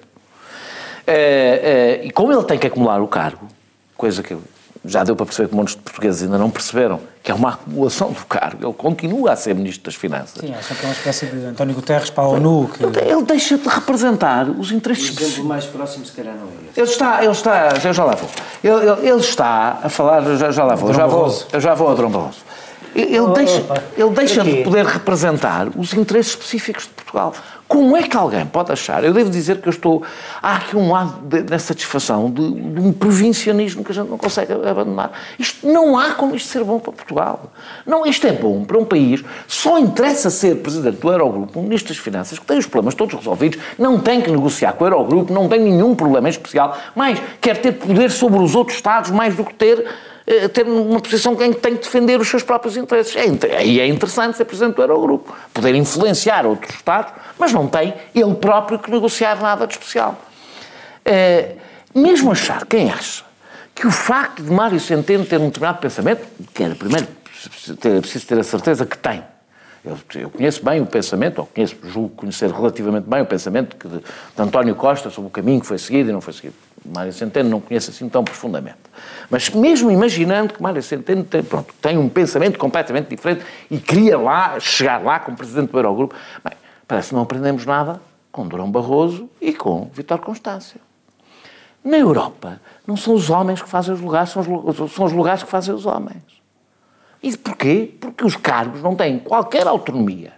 [1.07, 3.47] É, é, e como ele tem que acumular o cargo,
[3.95, 4.35] coisa que
[4.83, 8.11] já deu para perceber que muitos de portugueses ainda não perceberam que é uma acumulação
[8.11, 8.65] do cargo.
[8.65, 10.41] Ele continua a ser Ministro das Finanças.
[10.41, 12.69] Sim, acho que é uma espécie de António Guterres para a ONU.
[12.69, 12.83] Que...
[12.83, 15.15] Ele deixa de representar os interesses...
[15.15, 16.79] O exemplo mais próximo, se calhar, não é esse.
[16.79, 18.29] Ele está, ele está, eu já lá vou.
[18.63, 21.73] Ele, ele, ele está a falar, já, já lá vou, eu já vou, eu já
[21.75, 22.39] vou ao Dom Barroso.
[22.93, 23.63] Ele oh, deixa,
[23.95, 27.33] ele deixa de poder representar os interesses específicos de Portugal.
[27.71, 29.01] Como é que alguém pode achar?
[29.01, 30.03] Eu devo dizer que eu estou.
[30.43, 34.51] Há aqui um lado da satisfação de, de, um provincianismo que a gente não consegue
[34.51, 35.13] abandonar.
[35.39, 37.49] Isto não há como isto ser bom para Portugal.
[37.85, 39.23] Não, isto é bom para um país.
[39.47, 43.15] Só interessa ser presidente do Eurogrupo, um ministro das Finanças, que tem os problemas todos
[43.15, 47.21] resolvidos, não tem que negociar com o Eurogrupo, não tem nenhum problema em especial, mas
[47.39, 49.87] quer ter poder sobre os outros Estados mais do que ter
[50.53, 53.15] ter uma posição em que tem que defender os seus próprios interesses.
[53.15, 58.35] É, é interessante ser Presidente do Eurogrupo, poder influenciar outros Estados, mas não tem ele
[58.35, 60.19] próprio que negociar nada de especial.
[61.03, 61.55] É,
[61.93, 63.23] mesmo achar, quem acha,
[63.73, 67.07] que o facto de Mário Centeno ter um determinado pensamento, que era primeiro
[68.01, 69.23] preciso ter a certeza que tem,
[69.83, 73.97] eu, eu, conheço bem o pensamento, ou conheço, julgo conhecer relativamente bem o pensamento de,
[73.97, 74.03] de
[74.37, 76.55] António Costa sobre o caminho que foi seguido e não foi seguido.
[76.85, 78.77] Mário Centeno não conheço assim tão profundamente.
[79.29, 84.17] Mas mesmo imaginando que Mário Centeno tem, pronto, tem um pensamento completamente diferente e queria
[84.17, 86.53] lá, chegar lá como presidente do Eurogrupo, bem,
[86.87, 87.99] parece que não aprendemos nada
[88.31, 90.79] com Durão Barroso e com Vítor Constâncio.
[91.83, 95.41] Na Europa, não são os homens que fazem os lugares, são os, são os lugares
[95.41, 96.40] que fazem os homens.
[97.21, 97.93] E porquê?
[97.99, 100.33] Porque os cargos não têm qualquer autonomia.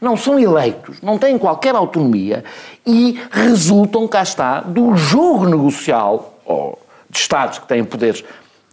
[0.00, 2.44] Não são eleitos, não têm qualquer autonomia
[2.84, 6.78] e resultam, cá está, do jogo negocial ou
[7.08, 8.24] de Estados que têm poderes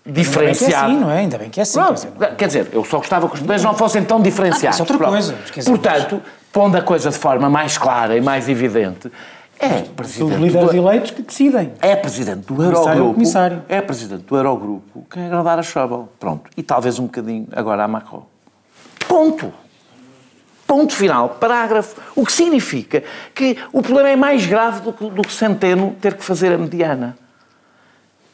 [0.04, 1.04] diferenciados.
[1.08, 2.08] Ainda bem que é assim, não é assim.
[2.18, 4.80] Não, quer, dizer, eu só gostava que os poderes não fossem tão diferenciados.
[4.80, 5.36] Ah, isso é outra coisa.
[5.66, 9.12] Portanto, pondo a coisa de forma mais clara e mais evidente,
[9.60, 10.32] é presidente.
[10.32, 11.74] São líderes do, eleitos que decidem.
[11.82, 13.14] É presidente do Eurogrupo.
[13.14, 13.64] Comissário.
[13.68, 16.06] É presidente do Eurogrupo quem agradar a Schäuble.
[16.18, 16.50] Pronto.
[16.56, 18.26] E talvez um bocadinho agora a Macron.
[19.06, 19.54] Ponto.
[20.66, 21.30] Ponto final.
[21.30, 22.00] Parágrafo.
[22.16, 23.04] O que significa
[23.36, 26.58] que o problema é mais grave do que, do que Centeno ter que fazer a
[26.58, 27.18] mediana.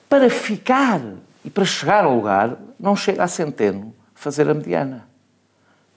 [0.08, 1.02] Para ficar
[1.44, 5.14] e para chegar ao lugar, não chega a Centeno fazer a mediana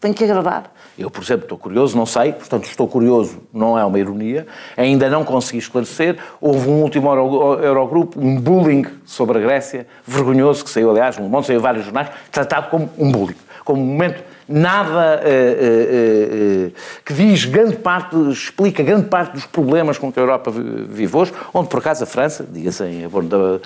[0.00, 0.72] tem que agradar.
[0.96, 4.46] Eu, por exemplo, estou curioso, não sei, portanto, estou curioso, não é uma ironia,
[4.76, 6.18] ainda não consegui esclarecer.
[6.40, 11.48] Houve um último Eurogrupo, um bullying sobre a Grécia, vergonhoso, que saiu, aliás, um monte,
[11.48, 16.72] saiu vários jornais, tratado como um bullying, como um momento nada uh, uh, uh,
[17.04, 21.32] que diz grande parte, explica grande parte dos problemas com que a Europa vive hoje,
[21.52, 23.60] onde por acaso a França, diga-se em abordo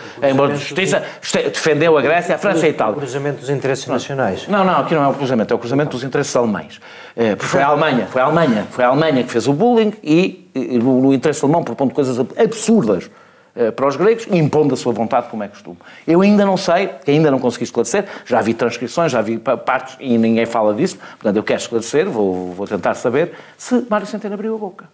[0.52, 1.04] de justiça,
[1.52, 2.94] defendeu a Grécia, a França e a Itália.
[2.94, 4.48] O cruzamento dos interesses nacionais.
[4.48, 6.80] Não, não, aqui não é o cruzamento, é o cruzamento dos interesses alemães.
[7.14, 10.50] Porque foi a Alemanha, foi a Alemanha, foi a Alemanha que fez o bullying e,
[10.54, 13.08] no interesse alemão propondo coisas absurdas
[13.76, 15.76] para os gregos, impondo a sua vontade, como é costume.
[16.06, 20.16] Eu ainda não sei, ainda não consegui esclarecer, já vi transcrições, já vi partes e
[20.16, 24.54] ninguém fala disso, portanto eu quero esclarecer, vou, vou tentar saber se Mário Centeno abriu
[24.54, 24.88] a boca.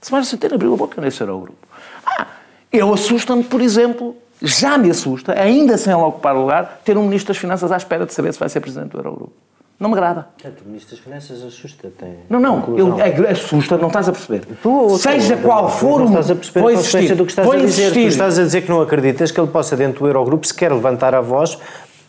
[0.00, 1.66] Se Mário Centeno abriu a boca nesse Eurogrupo.
[2.04, 2.26] Ah,
[2.72, 7.04] eu assusta-me, por exemplo, já me assusta, ainda sem ela ocupar o lugar, ter um
[7.04, 9.32] Ministro das Finanças à espera de saber se vai ser Presidente do Eurogrupo.
[9.80, 10.28] Não me agrada.
[10.36, 11.90] Portanto, o Ministro das Finanças assusta.
[11.98, 14.42] Tem não, não, ele assusta, não estás a perceber.
[14.62, 16.04] Tu, Seja tu, qual for o.
[16.04, 17.92] Não estás a perceber vou insistir, do que estás a dizer.
[17.92, 21.14] Tu estás a dizer que não acreditas que ele possa, dentro do Eurogrupo, sequer levantar
[21.14, 21.58] a voz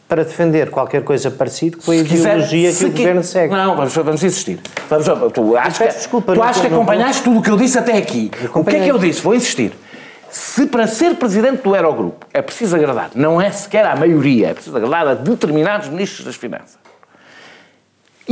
[0.05, 3.53] para defender qualquer coisa parecida com a ideologia que o governo segue.
[3.53, 4.59] Não, vamos, vamos insistir.
[4.89, 7.97] Vamos, tu achas que, desculpa, tu achas que acompanhaste tudo o que eu disse até
[7.97, 8.29] aqui.
[8.53, 9.21] O que é que eu disse?
[9.21, 9.71] Vou insistir.
[10.29, 14.53] Se para ser presidente do Eurogrupo é preciso agradar, não é sequer à maioria, é
[14.53, 16.77] preciso agradar a determinados ministros das Finanças,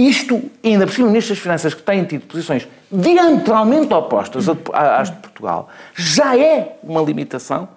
[0.08, 5.18] isto, ainda por cima, ministros das Finanças que têm tido posições diametralmente opostas às de
[5.18, 7.68] Portugal, já é uma limitação,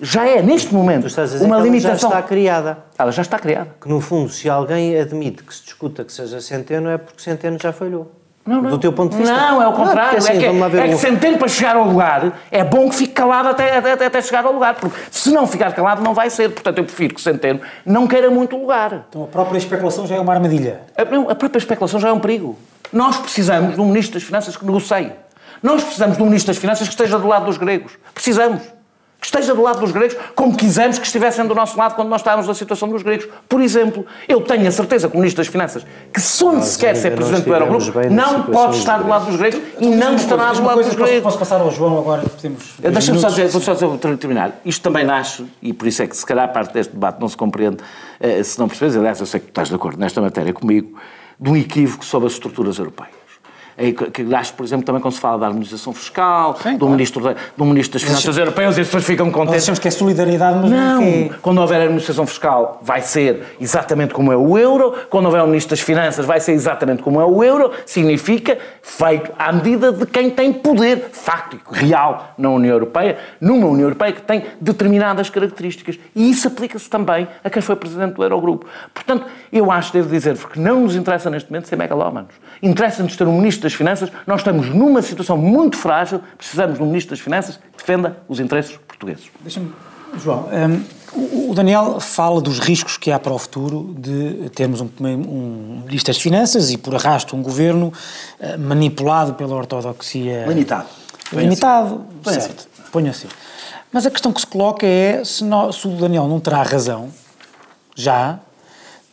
[0.00, 1.06] já é, neste momento,
[1.42, 2.10] uma limitação.
[2.10, 2.78] já está criada.
[2.98, 3.70] Ela já está criada.
[3.80, 7.56] Que, no fundo, se alguém admite que se discuta que seja Centeno, é porque Centeno
[7.60, 8.10] já falhou.
[8.44, 8.70] Não, não.
[8.70, 9.34] Do teu ponto de vista?
[9.34, 10.18] Não, é o contrário.
[10.18, 13.48] Assim, é que, é que Centeno, para chegar ao lugar, é bom que fique calado
[13.48, 14.74] até, até, até, chegar ao lugar.
[14.74, 16.50] Porque se não ficar calado, não vai ser.
[16.50, 19.04] Portanto, eu prefiro que Centeno não queira muito lugar.
[19.08, 20.80] Então a própria especulação já é uma armadilha?
[20.96, 22.58] A, não, a própria especulação já é um perigo.
[22.92, 25.12] Nós precisamos de um Ministro das Finanças que negocie.
[25.62, 27.92] Nós precisamos de um Ministro das Finanças que esteja do lado dos gregos.
[28.12, 28.60] Precisamos
[29.22, 32.20] que esteja do lado dos gregos, como quisemos que estivessem do nosso lado quando nós
[32.20, 33.28] estávamos na situação dos gregos.
[33.48, 36.96] Por exemplo, eu tenho a certeza que o Ministro das Finanças, que sonde se quer
[36.96, 40.64] ser Presidente do Eurogrupo, não pode estar do lado dos gregos e não estará do
[40.64, 41.22] lado dos gregos.
[41.22, 42.24] Posso passar ao João agora?
[42.80, 43.76] Deixa-me só dizer, vou só
[44.16, 44.60] terminar.
[44.64, 47.36] Isto também nasce, e por isso é que se calhar parte deste debate não se
[47.36, 47.76] compreende,
[48.18, 50.98] eh, se não percebes, aliás, eu sei que tu estás de acordo nesta matéria comigo,
[51.38, 53.21] de um equívoco sobre as estruturas europeias.
[53.76, 56.92] É que acho, por exemplo, também quando se fala da harmonização fiscal, Sim, do, claro.
[56.92, 59.54] ministro, do Ministro das Finanças Europeias, e as pessoas ficam contentes.
[59.54, 61.00] Nós achamos que é solidariedade, mas não.
[61.00, 64.94] não Quando houver harmonização fiscal, vai ser exatamente como é o euro.
[65.10, 67.72] Quando houver um Ministro das Finanças, vai ser exatamente como é o euro.
[67.86, 73.86] Significa feito à medida de quem tem poder fáctico, real, na União Europeia, numa União
[73.86, 75.98] Europeia que tem determinadas características.
[76.14, 78.66] E isso aplica-se também a quem foi Presidente do Eurogrupo.
[78.92, 82.34] Portanto, eu acho, devo dizer-vos, que não nos interessa neste momento ser megalómanos.
[82.62, 86.86] Interessa-nos ter um Ministro das Finanças, nós estamos numa situação muito frágil, precisamos de um
[86.86, 89.30] Ministro das Finanças que defenda os interesses portugueses.
[89.40, 89.72] Deixa-me,
[90.22, 94.88] João, um, o Daniel fala dos riscos que há para o futuro de termos um,
[95.00, 97.92] um Ministro das Finanças e, por arrasto, um governo
[98.40, 100.46] uh, manipulado pela ortodoxia...
[100.46, 100.88] Limitado.
[101.32, 102.50] Limitado, Põe certo.
[102.50, 102.90] Assim.
[102.90, 103.28] Ponho assim.
[103.90, 107.10] Mas a questão que se coloca é se, nós, se o Daniel não terá razão,
[107.94, 108.38] já,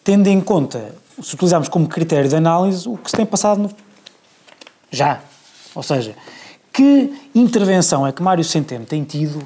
[0.03, 3.69] tendo em conta se utilizarmos como critério de análise o que se tem passado no...
[4.91, 5.19] já.
[5.75, 6.15] Ou seja,
[6.71, 9.41] que intervenção é que Mário Centeno tem tido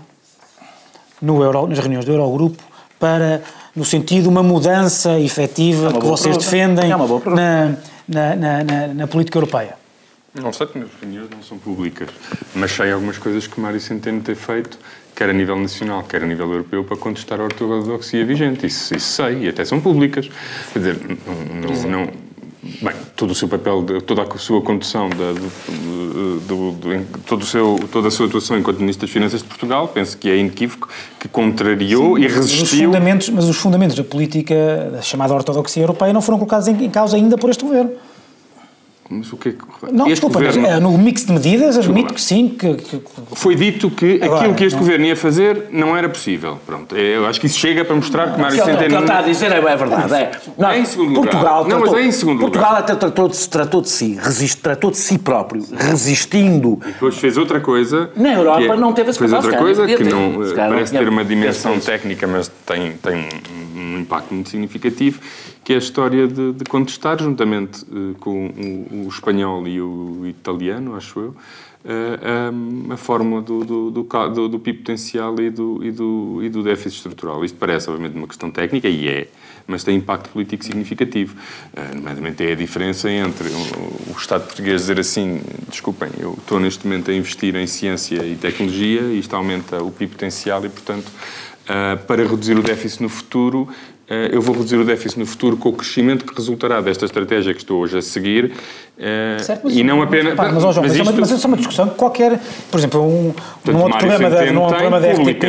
[1.21, 2.63] no Euro, nas reuniões do Eurogrupo
[2.99, 3.41] para,
[3.75, 6.83] no sentido, uma mudança efetiva é uma que vocês pergunta.
[6.83, 6.97] defendem é
[8.07, 9.75] na, na, na, na, política europeia?
[10.33, 12.09] Não sei, minhas opiniões não são públicas,
[12.55, 14.79] mas sei algumas coisas que Mário Centeno tem feito,
[15.15, 18.65] quer a nível nacional, quer a nível europeu, para contestar a ortodoxia vigente.
[18.65, 20.29] Isso, isso sei, e até são públicas.
[20.71, 22.09] Quer dizer, não, não, não
[22.81, 27.45] Bem, todo o seu papel, toda a sua condução, da, do, do, do, todo o
[27.45, 30.87] seu, toda a sua atuação enquanto Ministro das Finanças de Portugal, penso que é inequívoco,
[31.19, 32.61] que contrariou Sim, e resistiu...
[32.61, 36.69] Mas os, fundamentos, mas os fundamentos da política, da chamada ortodoxia europeia, não foram colocados
[36.69, 37.91] em, em causa ainda por este governo.
[39.17, 39.59] Mas o que é que...
[39.91, 40.67] Não, desculpa, governo...
[40.67, 42.49] É, no mix de medidas, admito que sim.
[42.49, 43.01] Que, que...
[43.33, 44.83] Foi dito que Agora, aquilo que este não...
[44.83, 46.57] governo ia fazer não era possível.
[46.65, 48.75] Pronto, é, eu acho que isso chega para mostrar que Mário Centeno...
[48.75, 50.13] O que ele está a dizer é, é verdade.
[50.13, 50.31] É.
[50.57, 51.79] Não, é em segundo Portugal lugar.
[51.79, 52.85] Não, mas é em segundo Portugal lugar.
[52.85, 56.79] Portugal tratou de, tratou de si, resist, tratou de si próprio, resistindo.
[56.83, 58.09] E depois fez outra coisa...
[58.15, 61.79] Na Europa é, não teve esse Fez outra coisa que não, parece ter uma dimensão
[61.79, 63.29] técnica, mas tem, tem
[63.95, 65.19] um impacto muito significativo,
[65.63, 70.25] que é a história de, de contestar, juntamente uh, com o, o, espanhol e o
[70.27, 71.35] italiano, acho eu, uh,
[71.85, 76.49] eh, um, a fórmula do, do, do, do, PIB potencial e do, e, do, e
[76.49, 77.43] do déficit estrutural.
[77.43, 79.27] Isto parece, obviamente, uma questão técnica, e é,
[79.65, 81.35] mas tem impacto político significativo.
[81.73, 86.59] Uh, nomeadamente é a diferença entre o, o, Estado português dizer assim, desculpem, eu estou
[86.59, 90.69] neste momento a investir em ciência e tecnologia, e isto aumenta o PIB potencial e,
[90.69, 91.11] portanto,
[92.07, 93.67] para reduzir o déficit no futuro,
[94.09, 97.53] eh, eu vou reduzir o déficit no futuro com o crescimento que resultará desta estratégia
[97.53, 98.51] que estou hoje a seguir
[99.39, 100.35] certo, mas, e não apenas...
[100.35, 101.19] Mas, mas, mas, mas, isto...
[101.19, 102.39] mas isso é uma discussão que qualquer...
[102.69, 105.43] Por exemplo, um, Portanto, num outro programa da, num programa da RTP,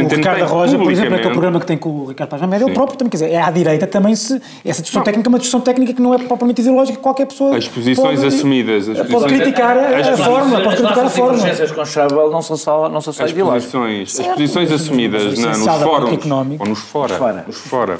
[0.00, 2.64] o, o Ricardo Roja, por exemplo, aquele programa que tem com o Ricardo Paz Média,
[2.64, 4.40] ele próprio também, quer dizer, é à direita também se...
[4.64, 5.04] Essa discussão não.
[5.04, 7.56] técnica é uma discussão técnica que não é propriamente ideológica, qualquer pessoa...
[7.56, 8.88] As posições pode, assumidas...
[8.88, 11.48] As pode criticar a, a, a fórmula, pode criticar a fórmula.
[11.48, 14.20] As com Schäuble não são só, não são só ideológicas.
[14.20, 16.26] As posições assumidas nos fóruns,
[16.58, 17.96] ou nos fora, nos fora,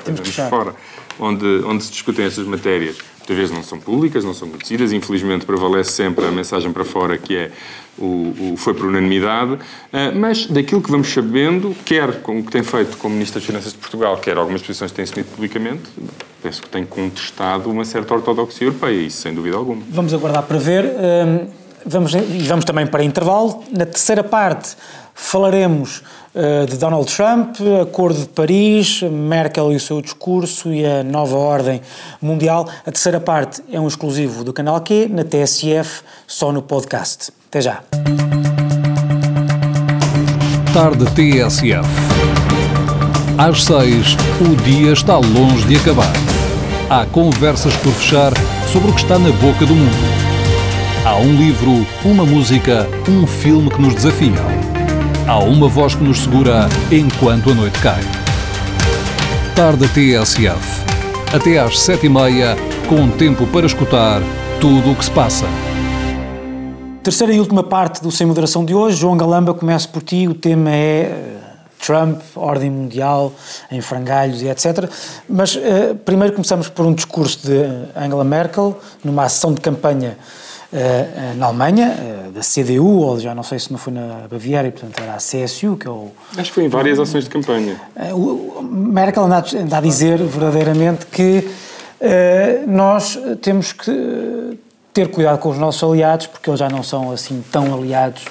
[0.49, 0.75] fora,
[1.19, 5.47] onde, onde se discutem essas matérias, muitas vezes não são públicas, não são conhecidas, infelizmente
[5.47, 7.51] prevalece sempre a mensagem para fora que é
[7.99, 9.59] o, o foi por unanimidade,
[9.93, 13.47] eh, mas daquilo que vamos sabendo, quer com o que tem feito como Ministro das
[13.47, 15.83] Finanças de Portugal, quer algumas posições que têm assumido publicamente,
[16.43, 19.83] penso que tem contestado uma certa ortodoxia europeia, isso sem dúvida alguma.
[19.89, 20.85] Vamos aguardar para ver.
[20.85, 23.63] Ehm, vamos, e vamos também para intervalo.
[23.71, 24.77] Na terceira parte
[25.15, 26.03] falaremos
[26.35, 31.37] eh, de Donald Trump, Acordo de Paris, Merkel e o seu discurso e a nova
[31.37, 31.81] ordem
[32.21, 32.69] mundial.
[32.85, 37.33] A terceira parte é um exclusivo do canal Q, na TSF, só no podcast.
[37.49, 37.83] Até já.
[40.73, 41.89] Tarde TSF.
[43.39, 46.13] Às seis, o dia está longe de acabar.
[46.91, 48.33] Há conversas por fechar
[48.73, 50.14] sobre o que está na boca do mundo.
[51.07, 54.33] Há um livro, uma música, um filme que nos desafiam
[55.29, 58.01] Há uma voz que nos segura enquanto a noite cai.
[59.55, 60.83] Tarde TSF.
[61.31, 62.57] Até às sete e meia,
[62.89, 64.23] com tempo para escutar
[64.63, 65.45] tudo o que se passa.
[67.03, 68.97] Terceira e última parte do Sem Moderação de hoje.
[68.97, 70.27] João Galamba, começo por ti.
[70.27, 71.37] O tema é eh,
[71.85, 73.31] Trump, ordem mundial,
[73.71, 74.89] em frangalhos e etc.
[75.29, 77.63] Mas uh, primeiro começamos por um discurso de
[77.95, 80.17] Angela Merkel, numa ação de campanha
[81.37, 81.97] na Alemanha,
[82.29, 85.15] uh, da CDU, ou já não sei se não foi na Baviera, e portanto era
[85.15, 86.11] a CSU, que é o...
[86.37, 87.81] Acho que foi em várias ações de campanha.
[87.97, 91.49] Uh, Merkel anda, anda, a dizer verdadeiramente que
[92.67, 94.59] nós temos que
[94.93, 98.25] ter cuidado com os nossos aliados, porque eles já não são assim tão aliados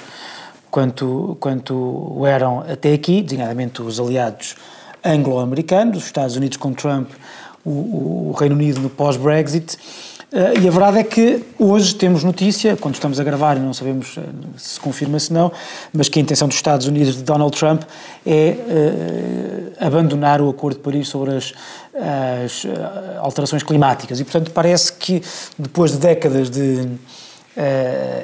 [0.70, 4.56] quanto, quanto eram até aqui, designadamente os aliados
[5.04, 7.10] anglo-americanos, os Estados Unidos com Trump,
[7.64, 9.76] o, o Reino Unido no pós-Brexit,
[10.34, 14.16] Uh, e a verdade é que hoje temos notícia, quando estamos a gravar não sabemos
[14.16, 14.22] uh,
[14.56, 15.52] se confirma se não,
[15.92, 17.82] mas que a intenção dos Estados Unidos de Donald Trump
[18.26, 21.52] é uh, abandonar o Acordo de Paris sobre as,
[22.44, 22.66] as
[23.20, 24.18] alterações climáticas.
[24.18, 25.22] E, portanto, parece que
[25.56, 26.88] depois de décadas de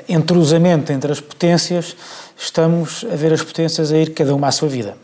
[0.09, 1.97] entrosamento entre as potências,
[2.37, 4.97] estamos a ver as potências a ir cada uma à sua vida.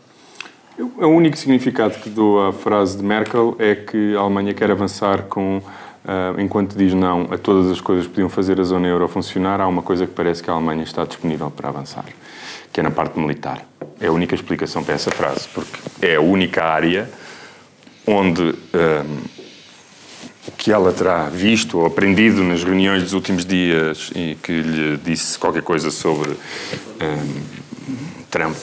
[0.77, 5.23] O único significado que dou à frase de Merkel é que a Alemanha quer avançar
[5.23, 5.61] com
[6.07, 9.59] Uh, enquanto diz não a todas as coisas que podiam fazer a zona euro funcionar,
[9.59, 12.05] há uma coisa que parece que a Alemanha está disponível para avançar,
[12.71, 13.67] que é na parte militar.
[13.99, 17.09] É a única explicação para essa frase, porque é a única área
[18.07, 19.17] onde um,
[20.47, 24.97] o que ela terá visto ou aprendido nas reuniões dos últimos dias e que lhe
[25.03, 27.41] disse qualquer coisa sobre um,
[28.31, 28.55] Trump,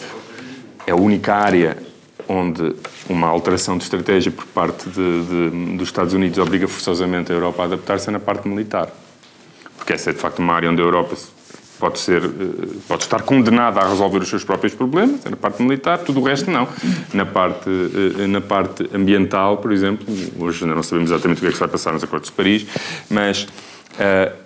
[0.86, 1.76] é a única área
[2.29, 2.75] onde
[3.09, 7.62] uma alteração de estratégia por parte de, de, dos Estados Unidos obriga forçosamente a Europa
[7.62, 8.89] a adaptar-se é na parte militar.
[9.77, 11.16] Porque essa é, de facto, uma área onde a Europa
[11.79, 12.29] pode, ser, eh,
[12.89, 16.25] pode estar condenada a resolver os seus próprios problemas, é na parte militar, tudo o
[16.25, 16.68] resto não.
[17.12, 20.07] Na parte, eh, na parte ambiental, por exemplo,
[20.39, 22.37] hoje ainda não sabemos exatamente o que é que se vai passar nos Acordos de
[22.37, 22.66] Paris,
[23.11, 24.43] mas uh,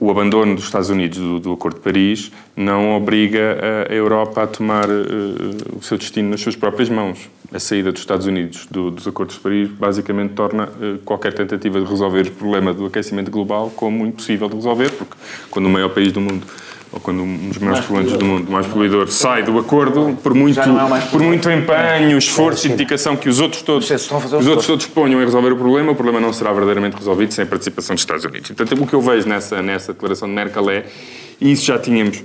[0.00, 4.46] o abandono dos Estados Unidos do, do, Acordo de Paris não obriga a Europa a
[4.46, 7.28] tomar uh, o seu destino nas suas próprias mãos.
[7.52, 11.78] A saída dos Estados Unidos do, dos Acordos de Paris basicamente torna uh, qualquer tentativa
[11.78, 15.14] de resolver o problema do aquecimento global como impossível de resolver, porque
[15.50, 16.46] quando o maior país do mundo
[16.92, 20.58] ou quando um dos maiores poluentes do mundo, mais poluidor, sai do acordo, por muito,
[20.58, 24.86] é por muito empenho, esforço e dedicação que os outros todos, os outros todos.
[24.86, 28.02] ponham em resolver o problema, o problema não será verdadeiramente resolvido sem a participação dos
[28.02, 28.50] Estados Unidos.
[28.50, 30.84] Portanto, o que eu vejo nessa, nessa declaração de Merkel é,
[31.40, 32.24] e isso já tínhamos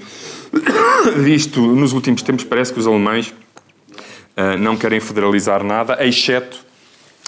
[1.17, 6.64] visto nos últimos tempos, parece que os alemães uh, não querem federalizar nada, exceto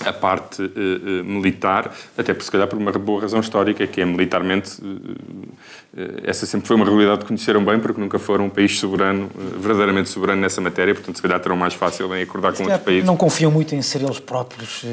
[0.06, 4.00] a parte uh, uh, militar, até por se calhar por uma boa razão histórica, que
[4.00, 8.50] é militarmente, uh, essa sempre foi uma realidade que conheceram bem, porque nunca foram um
[8.50, 9.30] país soberano,
[9.60, 13.06] verdadeiramente soberano nessa matéria, portanto se calhar terão mais fácil em acordar com outros países.
[13.06, 14.86] Não confiam muito em ser eles próprios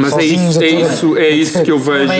[0.00, 2.12] mas é isso, é isso, é isso que eu vejo.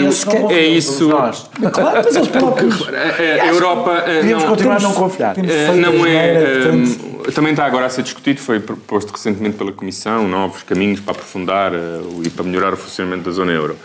[0.51, 1.09] É isso.
[1.09, 2.89] Claro, mas eles próprios.
[2.89, 4.05] A Europa.
[4.07, 5.37] Devíamos continuar a não confiar.
[5.37, 7.33] Não é.
[7.35, 11.73] Também está agora a ser discutido, foi proposto recentemente pela Comissão, novos caminhos para aprofundar
[12.25, 13.77] e para melhorar o funcionamento da zona euro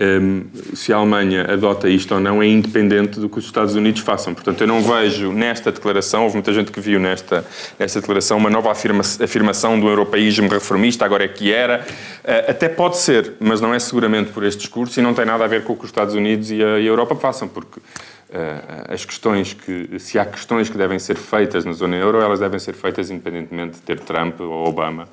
[0.00, 0.44] um,
[0.74, 4.32] se a Alemanha adota isto ou não é independente do que os Estados Unidos façam.
[4.32, 7.44] Portanto, eu não vejo nesta declaração, houve muita gente que viu nesta,
[7.78, 11.84] nesta declaração uma nova afirma, afirmação do europeísmo reformista, agora é que era.
[12.24, 15.44] Uh, até pode ser, mas não é seguramente por este discurso e não tem nada
[15.44, 17.80] a ver com o que os Estados Unidos e a, e a Europa façam, porque
[17.80, 22.38] uh, as questões que, se há questões que devem ser feitas na zona euro, elas
[22.38, 25.08] devem ser feitas independentemente de ter Trump ou Obama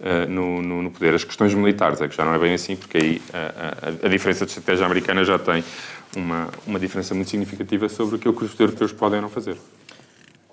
[0.00, 1.14] uh, no, no, no, poder.
[1.14, 4.08] As questões militares é que já não é bem assim, porque aí a, a, a
[4.08, 5.64] diferença de estratégia americana já tem
[6.16, 9.56] uma, uma diferença muito significativa sobre aquilo que os europeus podem ou não fazer.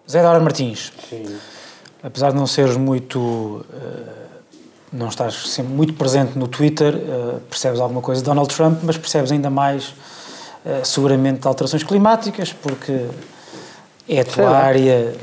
[0.10, 1.38] Zé Dora Martins, Sim.
[2.04, 3.20] apesar de não seres muito.
[3.20, 4.26] Uh,
[4.93, 8.98] não estás sempre muito presente no Twitter, uh, percebes alguma coisa de Donald Trump, mas
[8.98, 9.93] percebes ainda mais,
[10.84, 13.06] seguramente, de alterações climáticas, porque
[14.08, 15.14] é a tua área.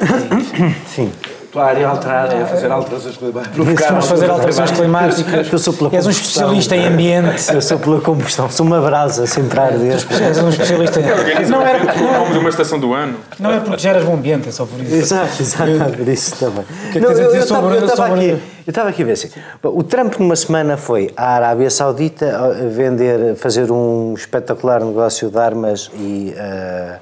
[0.88, 1.12] Sim
[1.52, 3.86] tua área alterada é fazer alterações climáticas.
[3.86, 5.52] Vamos fazer alterações climáticas.
[5.52, 7.42] Eu sou pela És um especialista em ambiente.
[7.52, 9.92] Eu sou pela combustão, sou uma brasa sempre a arder.
[9.92, 11.04] És um especialista em
[11.50, 13.18] Não era porque não, de uma estação do ano.
[13.38, 14.94] Não é porque geras bom ambiente, é só por isso.
[14.94, 16.64] Exato, exato, por isso também.
[16.90, 19.30] Que não, eu, eu, sobre, eu estava aqui, eu estava aqui a ver assim.
[19.62, 25.90] O Trump numa semana foi à Arábia Saudita vender, fazer um espetacular negócio de armas
[25.94, 26.98] e uh,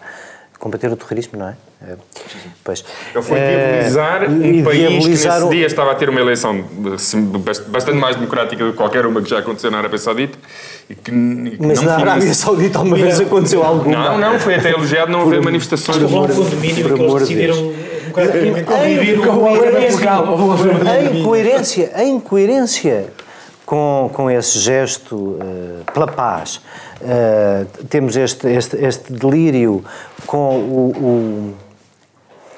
[0.59, 1.70] combater o terrorismo, não é?
[1.83, 1.95] É,
[2.63, 2.85] pois.
[3.15, 6.63] Ele foi diabolizar é, um país que nesse dia estava a ter uma eleição
[7.69, 10.39] bastante mais democrática do que qualquer uma que já aconteceu na Arábia Saudita.
[10.91, 13.97] E que, e que Mas na Arábia Saudita alguma vez aconteceu alguma?
[13.97, 15.99] Não, não, foi até elogiado não haver manifestações.
[15.99, 17.73] Por um condomínio que eles decidiram
[21.01, 23.07] em coerência, em coerência
[23.65, 25.39] com, com esse gesto uh,
[25.95, 26.61] pela paz,
[27.01, 29.85] uh, temos este, este, este delírio
[30.27, 31.55] com o, o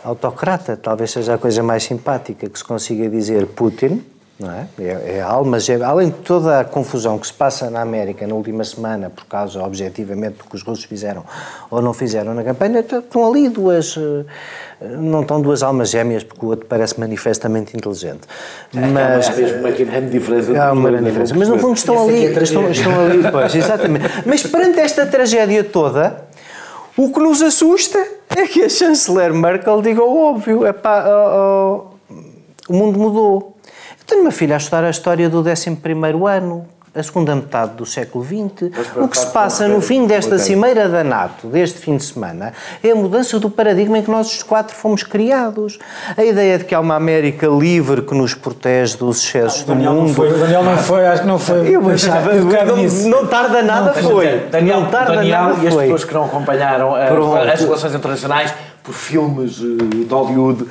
[0.05, 4.03] autocrata, talvez seja a coisa mais simpática que se consiga dizer Putin,
[4.43, 4.67] não é?
[4.81, 5.87] É, é alma gêmea.
[5.87, 9.63] Além de toda a confusão que se passa na América na última semana, por causa,
[9.63, 11.25] objetivamente, do que os russos fizeram
[11.71, 13.97] ou não fizeram na campanha, estão ali duas.
[13.97, 14.25] Eh,
[14.99, 18.23] não estão duas almas gêmeas, porque o outro parece manifestamente inteligente.
[18.73, 19.29] Mas.
[19.29, 20.63] Há mesmo uma grande diferença.
[20.63, 21.35] Há uma grande diferença.
[21.37, 22.25] Mas no fundo estão ali.
[22.25, 23.31] Estão, estão ali.
[23.31, 24.07] Pois, exatamente.
[24.27, 26.33] Mas perante esta tragédia toda.
[26.95, 27.99] O que nos assusta
[28.37, 33.57] é que a chanceler Merkel diga o óbvio, é pá, oh, oh, o mundo mudou.
[33.99, 35.78] Eu tenho uma filha a estudar a história do 11
[36.28, 38.70] ano, a segunda metade do século XX.
[38.97, 42.90] O que se passa no fim desta cimeira da NATO, deste fim de semana, é
[42.90, 45.78] a mudança do paradigma em que nós os quatro fomos criados.
[46.16, 49.74] A ideia de que há uma América livre que nos protege dos excessos ah, do
[49.74, 50.09] mundo.
[50.09, 51.74] Não foi, o Daniel não foi, acho que não foi.
[51.74, 54.47] Eu achava, não, não tarda nada não, foi.
[54.51, 55.84] Daniel, não tarda Daniel nada e as foi.
[55.84, 60.66] pessoas que não acompanharam as, as relações internacionais por filmes eh, de Hollywood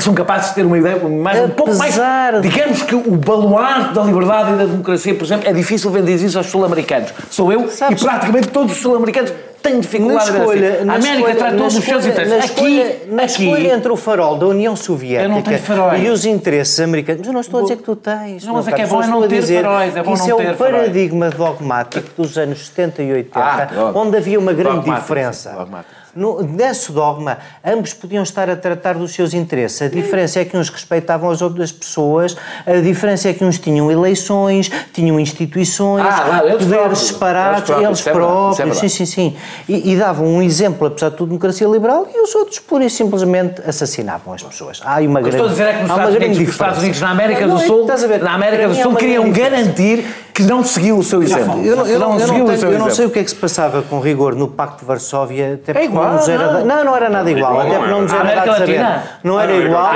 [0.00, 1.98] são capazes de ter uma ideia mais, um pouco mais.
[2.42, 6.38] Digamos que o baluarte da liberdade e da democracia, por exemplo, é difícil vender isso
[6.38, 7.12] aos sul-americanos.
[7.30, 10.88] Sou eu Sabes, e praticamente todos os sul-americanos têm dificuldade na escolha, assim.
[10.88, 12.38] A América escolha, trata todos os seus interesses.
[12.38, 16.78] Na escolha, aqui, na aqui, escolha entre o farol da União Soviética e os interesses
[16.80, 18.44] americanos, eu não estou a dizer que tu tens.
[18.44, 20.56] Não, mas é que é bom é não ter faróis, é bom Isso é o
[20.56, 25.50] paradigma dogmático dos anos 70 e 80, ah, onde havia uma grande diferença.
[25.50, 29.82] Dogmático no, nesse dogma, ambos podiam estar a tratar dos seus interesses.
[29.82, 32.36] A diferença é que uns respeitavam as outras pessoas,
[32.66, 38.00] a diferença é que uns tinham eleições, tinham instituições, ah, lá, poderes separados, eles próprios.
[38.00, 39.36] Eles próprios, é é sim, sim, sim.
[39.68, 42.84] E, e, davam um exemplo, apesar de tudo, de democracia liberal, e os outros, pura
[42.84, 44.80] e simplesmente, assassinavam as pessoas.
[44.82, 47.46] Há uma grande, estou a dizer é que nos Estados, Unidos, Estados Unidos, na América
[47.46, 47.86] do é Sul,
[48.22, 50.04] na América do Sul, queriam garantir
[50.36, 51.64] que não seguiu o seu exemplo.
[51.64, 53.36] Eu não, eu não, eu não, tenho, eu não sei o que é que se
[53.36, 56.52] passava com rigor no Pacto de Varsóvia, até porque é igual, não nos era.
[56.52, 56.64] Não.
[56.66, 58.80] não, não era nada igual, igual até porque não nos era dado saber.
[59.24, 59.94] Não era igual,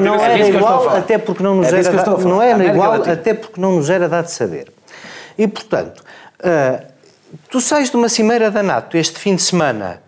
[0.00, 0.98] não É era igual, falar.
[0.98, 4.08] até porque não nos É era dado- não era igual, até porque não nos era
[4.08, 4.72] dado saber.
[5.38, 6.02] E portanto,
[6.42, 6.80] ah,
[7.48, 10.00] tu sais de uma cimeira da NATO este fim de semana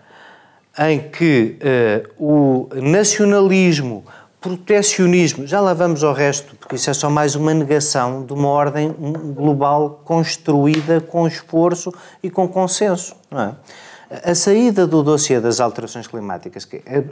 [0.78, 4.04] em que eh, o nacionalismo,
[4.40, 8.48] protecionismo, já lá vamos ao resto, porque isso é só mais uma negação de uma
[8.48, 8.92] ordem
[9.34, 13.16] global construída com esforço e com consenso.
[13.32, 14.30] É?
[14.30, 17.02] A saída do dossiê das alterações climáticas que é,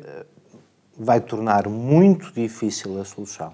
[0.96, 3.52] vai tornar muito difícil a solução.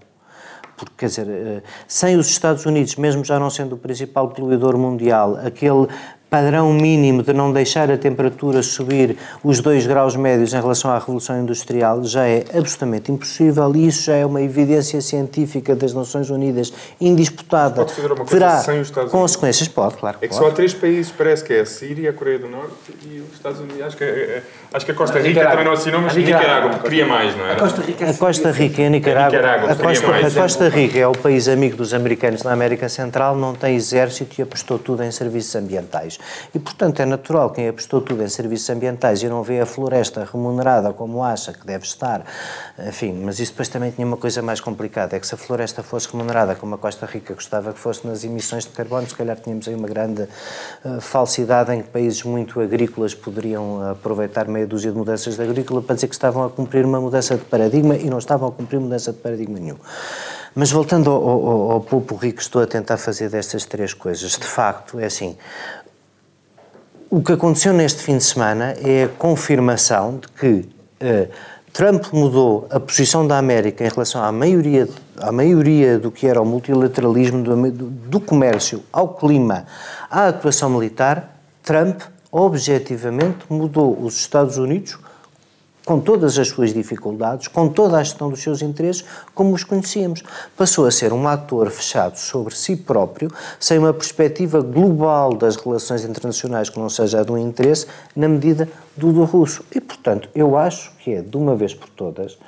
[0.77, 4.79] Porque, quer dizer, eh, sem os Estados Unidos, mesmo já não sendo o principal poluidor
[4.79, 5.87] mundial, aquele
[6.35, 10.99] padrão mínimo de não deixar a temperatura subir os 2 graus médios em relação à
[10.99, 16.31] Revolução Industrial já é absolutamente impossível e isso já é uma evidência científica das Nações
[16.31, 17.75] Unidas indisputada.
[17.85, 19.33] Pode fazer uma coisa Terá sem os Estados Unidos?
[19.33, 19.69] consequências?
[19.69, 20.19] Pode, claro.
[20.21, 20.41] É que pode.
[20.41, 22.73] só há três países, parece que é a Síria, a Coreia do Norte
[23.05, 23.83] e os Estados Unidos.
[23.83, 24.43] Acho que, é-
[24.73, 25.51] acho que a Costa A Rica Nicarágua.
[25.51, 26.43] também não assinou, mas A Nicarágua.
[26.47, 27.57] Nicarágua, porque queria mais, não era?
[27.57, 29.39] Costa Rica A Costa Rica e a Nicarágua.
[29.39, 30.37] Nicarágua, a, Costa, mais.
[30.37, 34.41] a Costa Rica é o país amigo dos americanos na América Central, não tem exército
[34.41, 36.19] e apostou tudo em serviços ambientais.
[36.55, 40.29] E, portanto, é natural quem apostou tudo em serviços ambientais e não vê a floresta
[40.31, 42.23] remunerada como acha que deve estar.
[42.87, 45.83] Enfim, mas isso depois também tinha uma coisa mais complicada: é que se a floresta
[45.83, 49.37] fosse remunerada como a Costa Rica gostava que fosse nas emissões de carbono, se calhar
[49.37, 54.91] tínhamos aí uma grande eh, falsidade em que países muito agrícolas poderiam aproveitar meia dúzia
[54.91, 58.09] de mudanças de agrícola para dizer que estavam a cumprir uma mudança de paradigma e
[58.11, 59.77] não estavam a cumprir mudança de paradigma nenhum.
[60.55, 64.33] Mas voltando ao, ao, ao pouco rico que estou a tentar fazer destas três coisas,
[64.33, 65.37] de facto, é assim.
[67.09, 70.69] O que aconteceu neste fim de semana é a confirmação de que
[71.01, 71.29] eh,
[71.73, 76.41] Trump mudou a posição da América em relação à maioria, à maioria do que era
[76.41, 79.67] o multilateralismo do, do comércio, ao clima,
[80.11, 81.37] à atuação militar.
[81.63, 82.01] Trump,
[82.31, 84.99] objetivamente, mudou os Estados Unidos
[85.85, 89.05] com todas as suas dificuldades, com toda a gestão dos seus interesses,
[89.35, 90.23] como os conhecíamos.
[90.57, 96.05] Passou a ser um ator fechado sobre si próprio, sem uma perspectiva global das relações
[96.05, 99.65] internacionais que não seja a do interesse, na medida do do russo.
[99.75, 102.39] E, portanto, eu acho que é, de uma vez por todas,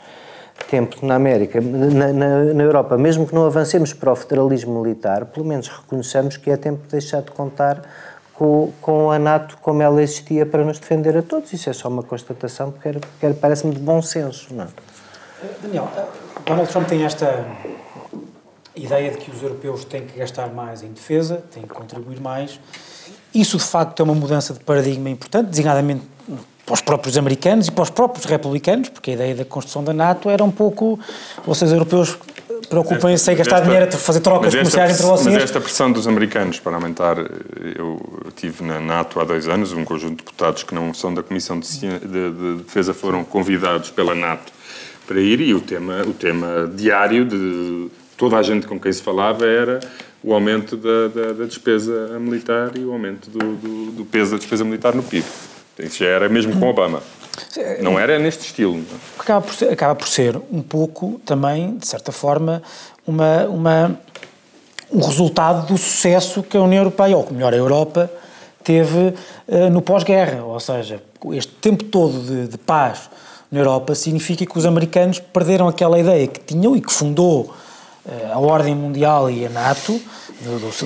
[0.70, 5.24] tempo na América, na, na, na Europa, mesmo que não avancemos para o federalismo militar,
[5.26, 7.82] pelo menos reconheçamos que é tempo de deixar de contar
[8.42, 11.52] com, com a NATO como ela existia para nos defender a todos.
[11.52, 14.52] Isso é só uma constatação que, que parece-me de bom senso.
[14.52, 14.68] Não é?
[15.62, 15.88] Daniel,
[16.44, 17.46] Donald Trump tem esta
[18.74, 22.58] ideia de que os europeus têm que gastar mais em defesa, têm que contribuir mais.
[23.32, 26.02] Isso, de facto, é uma mudança de paradigma importante, designadamente
[26.66, 29.92] para os próprios americanos e para os próprios republicanos, porque a ideia da construção da
[29.92, 30.98] NATO era um pouco
[31.46, 32.18] vocês europeus
[32.68, 35.34] preocupem-se em gastar esta- dinheiro a fazer trocas comerciais entre vocês.
[35.34, 37.16] Mas esta pressão dos americanos para aumentar,
[37.76, 38.00] eu
[38.36, 41.58] tive na NATO há dois anos, um conjunto de deputados que não são da Comissão
[41.58, 44.52] de, de- de Defesa foram convidados pela NATO
[45.06, 49.02] para ir e o tema, o tema diário de toda a gente com quem se
[49.02, 49.80] falava era
[50.22, 54.36] o aumento da, da- da despesa militar e o aumento do, do- do peso da
[54.38, 55.24] despesa militar no PIB.
[55.78, 57.02] Isso já era mesmo com Obama.
[57.80, 58.78] Não era neste estilo.
[58.78, 59.20] é?
[59.20, 62.62] acaba por ser, acaba por ser um pouco também, de certa forma,
[63.06, 64.00] uma, uma,
[64.90, 68.10] um resultado do sucesso que a União Europeia, ou melhor, a Europa,
[68.62, 69.14] teve
[69.48, 70.44] eh, no pós-guerra.
[70.44, 71.02] Ou seja,
[71.32, 73.10] este tempo todo de, de paz
[73.50, 77.52] na Europa significa que os americanos perderam aquela ideia que tinham e que fundou
[78.32, 80.00] a ordem mundial e a NATO,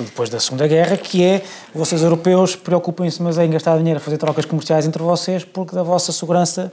[0.05, 1.43] depois da Segunda Guerra, que é
[1.73, 5.81] vocês europeus preocupem-se mas em gastar dinheiro a fazer trocas comerciais entre vocês porque da
[5.83, 6.71] vossa segurança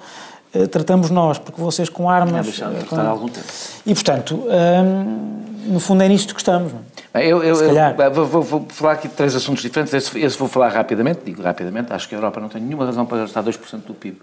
[0.52, 2.44] eh, tratamos nós, porque vocês com armas...
[2.44, 3.46] deixaram de eh, com- algum tempo.
[3.86, 6.72] E, portanto, hum, no fundo é nisto que estamos.
[6.72, 7.18] não é?
[7.20, 9.94] Bem, Eu, eu, eu- vou, vou- vou falar aqui de três assuntos diferentes.
[9.94, 11.92] Esse, esse vou falar rapidamente, digo rapidamente.
[11.92, 14.20] Acho que a Europa não tem nenhuma razão para gastar 2% do PIB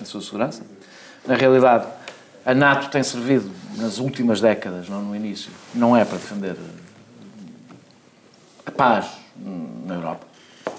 [0.00, 0.62] na sua segurança.
[1.26, 1.84] Na realidade,
[2.44, 6.56] a NATO tem servido nas últimas décadas, não no início, não é para defender
[8.66, 9.06] a paz
[9.86, 10.26] na Europa.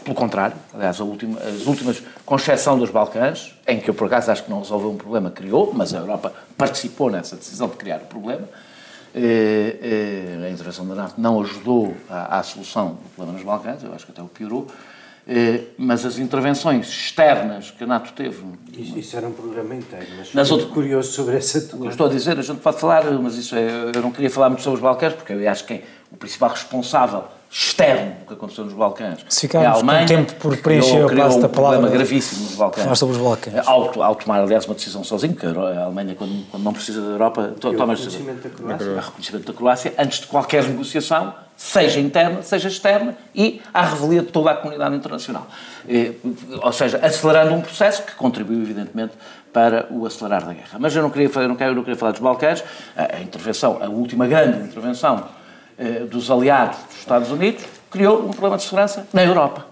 [0.03, 4.32] Pelo contrário, aliás, última- as últimas, com exceção dos Balcãs, em que eu por acaso
[4.32, 7.97] acho que não resolveu um problema, criou, mas a Europa participou nessa decisão de criar
[7.97, 8.47] o problema.
[9.14, 13.84] Eh, eh, a intervenção da NATO não ajudou à, à solução do problema nos Balcãs,
[13.84, 14.68] eu acho que até o piorou.
[15.34, 18.43] Eh, mas as intervenções externas que a NATO teve
[18.77, 21.88] Isso, isso era um programa inteiro, mas Nas outras- curioso sobre essa tua.
[21.88, 24.61] estou a dizer, a gente pode falar, mas isso é, eu não queria falar muito
[24.61, 28.74] sobre os Balcãs, porque eu acho que quem- o principal responsável externo que aconteceu nos
[28.74, 29.20] Balcãs.
[29.28, 32.84] Se ficarmos é Alemanha, com tempo por preencher criou, criou um problema gravíssimo nos Balcãs.
[32.84, 33.68] Falar sobre os Balcãs.
[33.68, 35.49] Ao, ao, tomar, aliás, uma decisão sozinho, que a
[35.84, 39.01] Alemanha, quando, quando não precisa da Europa, toma o reconhecimento da Croácia.
[39.01, 44.32] reconhecimento da Croácia, antes de qualquer negociação, seja interna, seja externa, e à revelia de
[44.32, 45.45] toda a comunidade internacional.
[46.64, 49.12] Ou seja, acelerando um processo que contribuiu, evidentemente,
[49.51, 50.80] para o acelerar da guerra.
[50.80, 52.64] Mas eu não queria, eu não quero, eu não queria falar dos Balcãs.
[52.95, 55.41] A, a intervenção, a última grande intervenção
[56.09, 59.65] dos aliados dos Estados Unidos, criou um problema de segurança na Europa.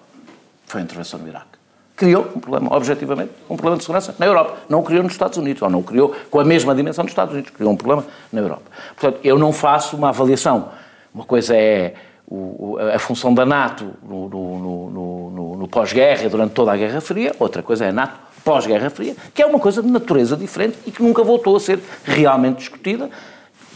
[0.65, 1.47] Foi a intervenção no Iraque.
[1.95, 4.57] Criou um problema, objetivamente, um problema de segurança na Europa.
[4.69, 7.51] Não criou nos Estados Unidos, ou não criou com a mesma dimensão dos Estados Unidos.
[7.51, 8.63] Criou um problema na Europa.
[8.95, 10.69] Portanto, eu não faço uma avaliação.
[11.13, 11.95] Uma coisa é
[12.29, 17.35] o, a função da NATO no, no, no, no pós-guerra, durante toda a Guerra Fria,
[17.39, 20.91] outra coisa é a NATO pós-Guerra Fria, que é uma coisa de natureza diferente e
[20.91, 23.09] que nunca voltou a ser realmente discutida.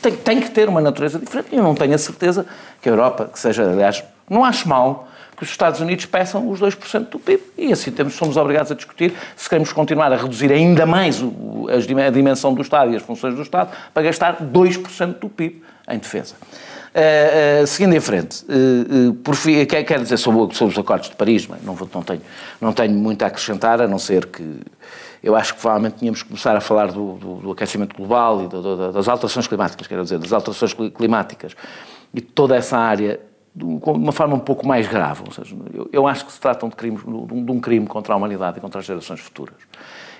[0.03, 2.45] Tem, tem que ter uma natureza diferente e eu não tenho a certeza
[2.81, 6.59] que a Europa, que seja, aliás, não acho mal que os Estados Unidos peçam os
[6.59, 10.51] 2% do PIB e assim temos, somos obrigados a discutir se queremos continuar a reduzir
[10.51, 15.19] ainda mais o, a dimensão do Estado e as funções do Estado para gastar 2%
[15.19, 16.35] do PIB em defesa.
[16.93, 21.09] Uh, uh, seguindo em frente, uh, por fim, quer, quer dizer sobre, sobre, os acordos
[21.09, 22.21] de Paris, não, não, tenho,
[22.61, 24.59] não tenho muito a acrescentar, a não ser que
[25.23, 28.47] eu acho que provavelmente tínhamos que começar a falar do, do, do aquecimento global e
[28.47, 31.55] do, das alterações climáticas, quero dizer, das alterações climáticas
[32.13, 33.19] e toda essa área
[33.55, 35.21] de uma forma um pouco mais grave.
[35.25, 38.17] Ou seja, eu, eu acho que se tratam de, crimes, de um crime contra a
[38.17, 39.55] humanidade e contra as gerações futuras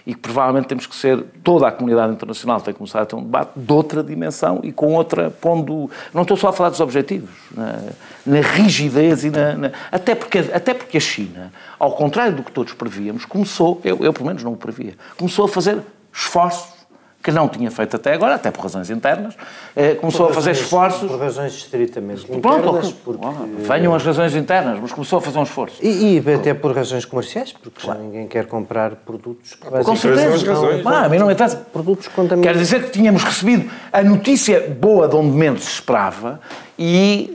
[0.05, 3.15] e que provavelmente temos que ser, toda a comunidade internacional tem que começar a ter
[3.15, 6.79] um debate de outra dimensão e com outra, pondo, não estou só a falar dos
[6.79, 7.79] objetivos, na,
[8.25, 12.51] na rigidez e na, na, até, porque, até porque a China, ao contrário do que
[12.51, 15.81] todos prevíamos, começou, eu, eu pelo menos não o previa, começou a fazer
[16.13, 16.82] esforços
[17.23, 19.33] que não tinha feito até agora, até por razões internas,
[19.73, 21.09] eh, começou a fazer esforços...
[21.09, 23.23] Por razões estritamente internas, porque...
[23.59, 25.77] Venham as razões internas, mas começou a fazer um esforço.
[25.81, 28.01] E, e até por razões comerciais, porque claro.
[28.01, 30.51] já ninguém quer comprar produtos que Com certeza.
[30.51, 31.55] Razões, ah, mas não interessa.
[31.71, 32.43] Produtos contaminados.
[32.43, 36.41] Quer dizer que tínhamos recebido a notícia boa de onde menos se esperava
[36.77, 37.31] e,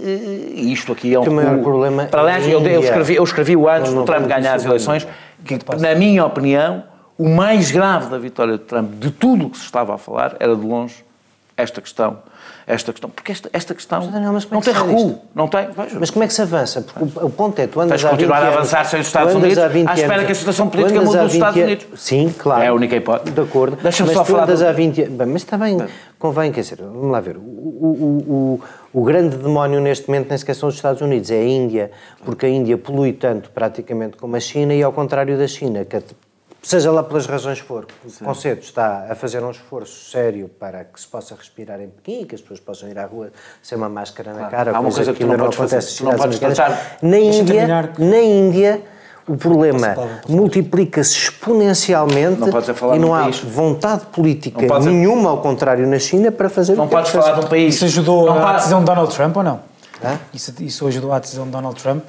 [0.54, 1.22] e eh, isto aqui é um...
[1.22, 2.04] O maior problema...
[2.04, 5.08] Para, aliás, eu, eu, escrevi, eu escrevi o antes do Trump ganhar as eleições,
[5.46, 6.84] que, na minha opinião
[7.18, 10.36] o mais grave da vitória de Trump, de tudo o que se estava a falar,
[10.38, 11.04] era de longe
[11.56, 12.18] esta questão.
[12.64, 15.68] Esta questão, porque esta, esta questão mas, Daniel, mas não é tem recuo, não tem.
[15.70, 15.96] Veja.
[15.98, 16.82] Mas como é que se avança?
[16.82, 19.94] Porque o ponto é tu andas Tens continuar a avançar sem os Estados Unidos, à
[19.94, 21.86] espera que a situação política mude nos Estados Unidos.
[21.96, 22.62] Sim, claro.
[22.62, 23.34] É a única hipótese.
[23.34, 23.78] De acordo.
[23.82, 24.44] Deixa-me só falar.
[24.44, 25.78] Andas há 20 bem, mas está bem,
[26.18, 27.38] convém, quer dizer, vamos lá ver.
[27.38, 28.60] O, o,
[28.92, 31.90] o, o grande demónio neste momento nem sequer são os Estados Unidos, é a Índia,
[32.24, 35.96] porque a Índia polui tanto praticamente como a China e ao contrário da China, que
[36.68, 41.00] seja lá pelas razões for, o Conceito está a fazer um esforço sério para que
[41.00, 43.30] se possa respirar em Pequim, que as pessoas possam ir à rua
[43.62, 46.38] sem uma máscara na cara, Há uma coisa que, que ainda não, acontece não podes
[46.38, 46.98] tratar.
[47.00, 48.82] Na Índia, na Índia,
[49.26, 49.96] o problema
[50.28, 53.40] multiplica-se exponencialmente não e não há país.
[53.40, 57.12] vontade política não nenhuma, ao contrário, na China, para fazer não o que Não podes
[57.12, 57.76] falar de um país.
[57.76, 59.60] Isso ajudou não a decisão de Donald Trump ou não?
[60.34, 62.04] Isso, isso ajudou a decisão de Donald Trump?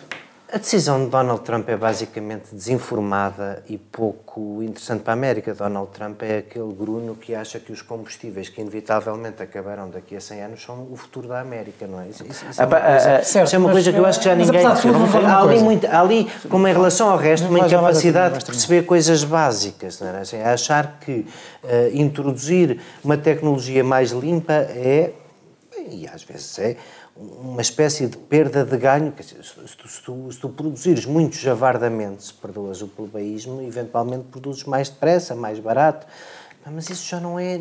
[0.51, 5.53] A decisão de Donald Trump é basicamente desinformada e pouco interessante para a América.
[5.53, 10.19] Donald Trump é aquele gruno que acha que os combustíveis que inevitavelmente acabarão daqui a
[10.19, 12.07] 100 anos são o futuro da América, não é?
[12.07, 14.25] Isso, isso, isso é, uma coisa, certo, isso é uma coisa que eu acho que
[14.25, 14.65] já ninguém...
[14.65, 19.23] Há ali, muito, há ali, como em relação ao resto, uma incapacidade de perceber coisas
[19.23, 19.99] básicas.
[19.99, 20.21] Não é?
[20.21, 21.27] assim, achar que uh,
[21.93, 25.11] introduzir uma tecnologia mais limpa é,
[25.91, 26.75] e às vezes é,
[27.19, 29.13] uma espécie de perda de ganho.
[29.21, 34.63] Se tu, se tu, se tu produzires muito javardamente, se perdoas o plebeísmo, eventualmente produzes
[34.63, 36.07] mais depressa, mais barato.
[36.71, 37.59] Mas isso já não é,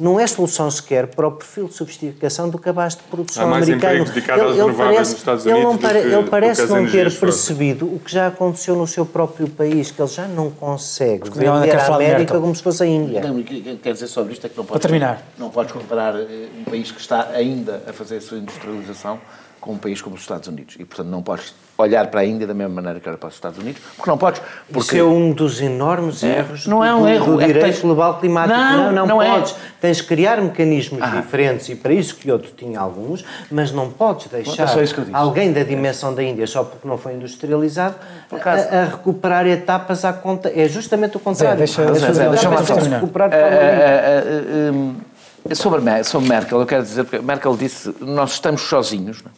[0.00, 3.68] não é solução sequer para o perfil de sofisticação do cabaz de produção Há mais
[3.68, 4.06] americano.
[4.06, 7.98] Ele, ele, parece, nos Estados Unidos ele não, pare, ele parece não ter percebido o
[7.98, 12.40] que já aconteceu no seu próprio país, que ele já não consegue vender a América
[12.40, 13.20] como se fosse a Índia.
[13.20, 15.22] Não, quer dizer sobre isto é que não podes, para terminar.
[15.36, 19.20] não podes comparar eh, um país que está ainda a fazer a sua industrialização
[19.60, 20.76] com um país como os Estados Unidos.
[20.78, 23.34] E, portanto, não podes olhar para a Índia da mesma maneira que olha para os
[23.34, 24.40] Estados Unidos, porque não podes.
[24.66, 24.80] Porque...
[24.80, 27.64] Isso é um dos enormes é, erros não é um do, erro, do é direito
[27.66, 27.80] tens...
[27.80, 28.56] global climático.
[28.56, 29.30] Não, não, não, não é.
[29.30, 29.52] podes.
[29.52, 29.72] É.
[29.80, 31.08] Tens de criar mecanismos ah.
[31.08, 34.68] diferentes e para isso que outro tinha alguns, mas não podes deixar
[35.12, 37.96] alguém da dimensão da Índia, só porque não foi industrializado,
[38.30, 40.52] a, a, recuperar etapas à conta.
[40.54, 41.58] É justamente o contrário.
[41.58, 46.66] Zé, deixa, deixa, deixa, deixa, deixa recuperar de forma uh, uh, sobre, sobre Merkel, eu
[46.66, 49.32] quero dizer, porque Merkel disse, nós estamos sozinhos, não?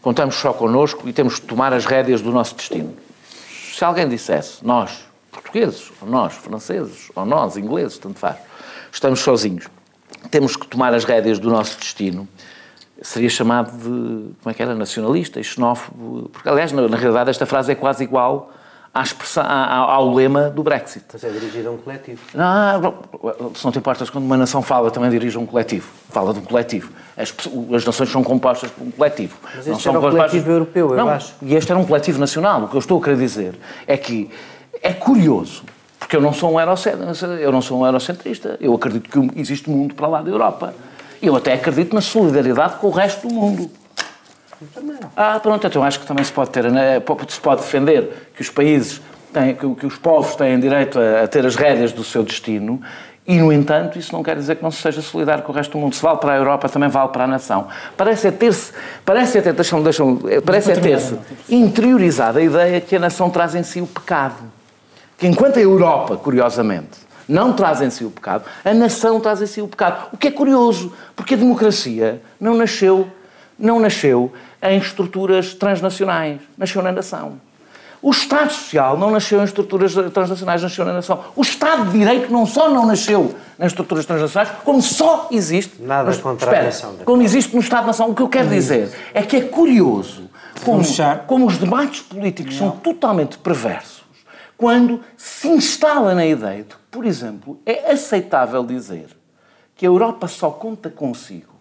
[0.00, 2.94] Contamos só connosco e temos de tomar as rédeas do nosso destino.
[3.74, 8.36] Se alguém dissesse, nós, portugueses, ou nós, franceses, ou nós, ingleses, tanto faz,
[8.92, 9.68] estamos sozinhos,
[10.30, 12.28] temos que tomar as rédeas do nosso destino,
[13.00, 17.30] seria chamado de, como é que era, nacionalista e xenófobo, porque aliás, na, na realidade,
[17.30, 18.52] esta frase é quase igual
[18.92, 21.04] à expressão, ao lema do Brexit.
[21.12, 22.20] Mas é dirigir a um coletivo.
[22.34, 22.94] Não,
[23.54, 25.88] se não te importas, quando uma nação fala, também dirige a um coletivo.
[26.10, 26.90] Fala de um coletivo.
[27.16, 27.34] As,
[27.74, 29.36] as nações são compostas por um coletivo.
[29.42, 31.34] Mas este não são era um coletivo europeu, eu não, acho.
[31.42, 32.64] E este era um coletivo nacional.
[32.64, 34.30] O que eu estou a querer dizer é que
[34.82, 35.64] é curioso,
[35.98, 38.56] porque eu não sou um eurocentrista, eu não sou um eurocentrista.
[38.60, 40.74] Eu acredito que existe mundo para lá da Europa.
[41.20, 43.70] Eu até acredito na solidariedade com o resto do mundo.
[45.16, 48.50] Ah, pronto, então acho que também se pode ter, né, se pode defender que os
[48.50, 49.00] países
[49.32, 52.80] têm, que, que os povos têm direito a, a, ter as rédeas do seu destino
[53.28, 55.72] e, no entanto, isso não quer dizer que não se seja solidário com o resto
[55.72, 55.94] do mundo.
[55.94, 57.68] Se vale para a Europa, também vale para a nação.
[57.94, 58.72] Parece é ter-se,
[59.04, 61.14] parece é ter, deixam, deixam, parece é ter-se
[61.50, 64.42] interiorizado a ideia que a nação traz em si o pecado.
[65.18, 69.46] Que enquanto a Europa, curiosamente, não traz em si o pecado, a nação traz em
[69.46, 70.08] si o pecado.
[70.10, 73.06] O que é curioso, porque a democracia não nasceu,
[73.58, 74.32] não nasceu
[74.62, 77.40] em estruturas transnacionais, nasceu na nação.
[78.00, 81.24] O Estado Social não nasceu em estruturas transnacionais, nasceu na nação.
[81.34, 85.82] O Estado de Direito não só não nasceu nas estruturas transnacionais, como só existe.
[85.82, 86.94] Nada mas, contra espera, a nação.
[87.04, 88.10] Como existe no Estado-nação.
[88.10, 90.30] O que eu quero dizer é que é curioso
[90.64, 90.82] como,
[91.26, 92.70] como os debates políticos não.
[92.70, 93.98] são totalmente perversos
[94.58, 99.06] quando se instala na ideia de, por exemplo, é aceitável dizer
[99.76, 101.54] que a Europa só conta consigo.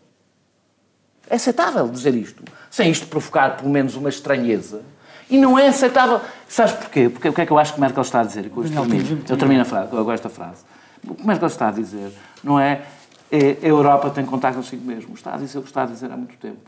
[1.30, 2.43] É aceitável dizer isto,
[2.78, 4.82] sem isto provocar pelo menos uma estranheza.
[5.30, 6.22] E não é aceitável.
[6.48, 7.10] Sabes porquê?
[7.10, 8.46] Porque o que é que eu acho que Merkel está a dizer?
[8.46, 10.64] Eu termino, eu termino a frase, eu gosto da frase.
[11.06, 12.12] O que Merkel está a dizer
[12.44, 12.84] não é,
[13.32, 15.16] é a Europa tem contar consigo mesmo.
[15.16, 16.60] Está a dizer o que está a dizer há muito tempo.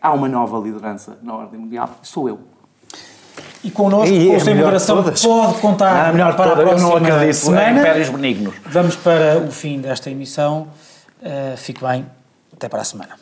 [0.00, 2.38] Há uma nova liderança na ordem mundial, sou eu.
[3.64, 6.90] E connosco, e com o Sem Moderação, pode contar a melhor para toda, a próxima
[6.90, 7.80] eu não acredito semana.
[7.80, 8.54] Impérios benignos.
[8.66, 10.68] Vamos para o fim desta emissão.
[11.20, 12.06] Uh, fique bem.
[12.52, 13.16] Até para a semana.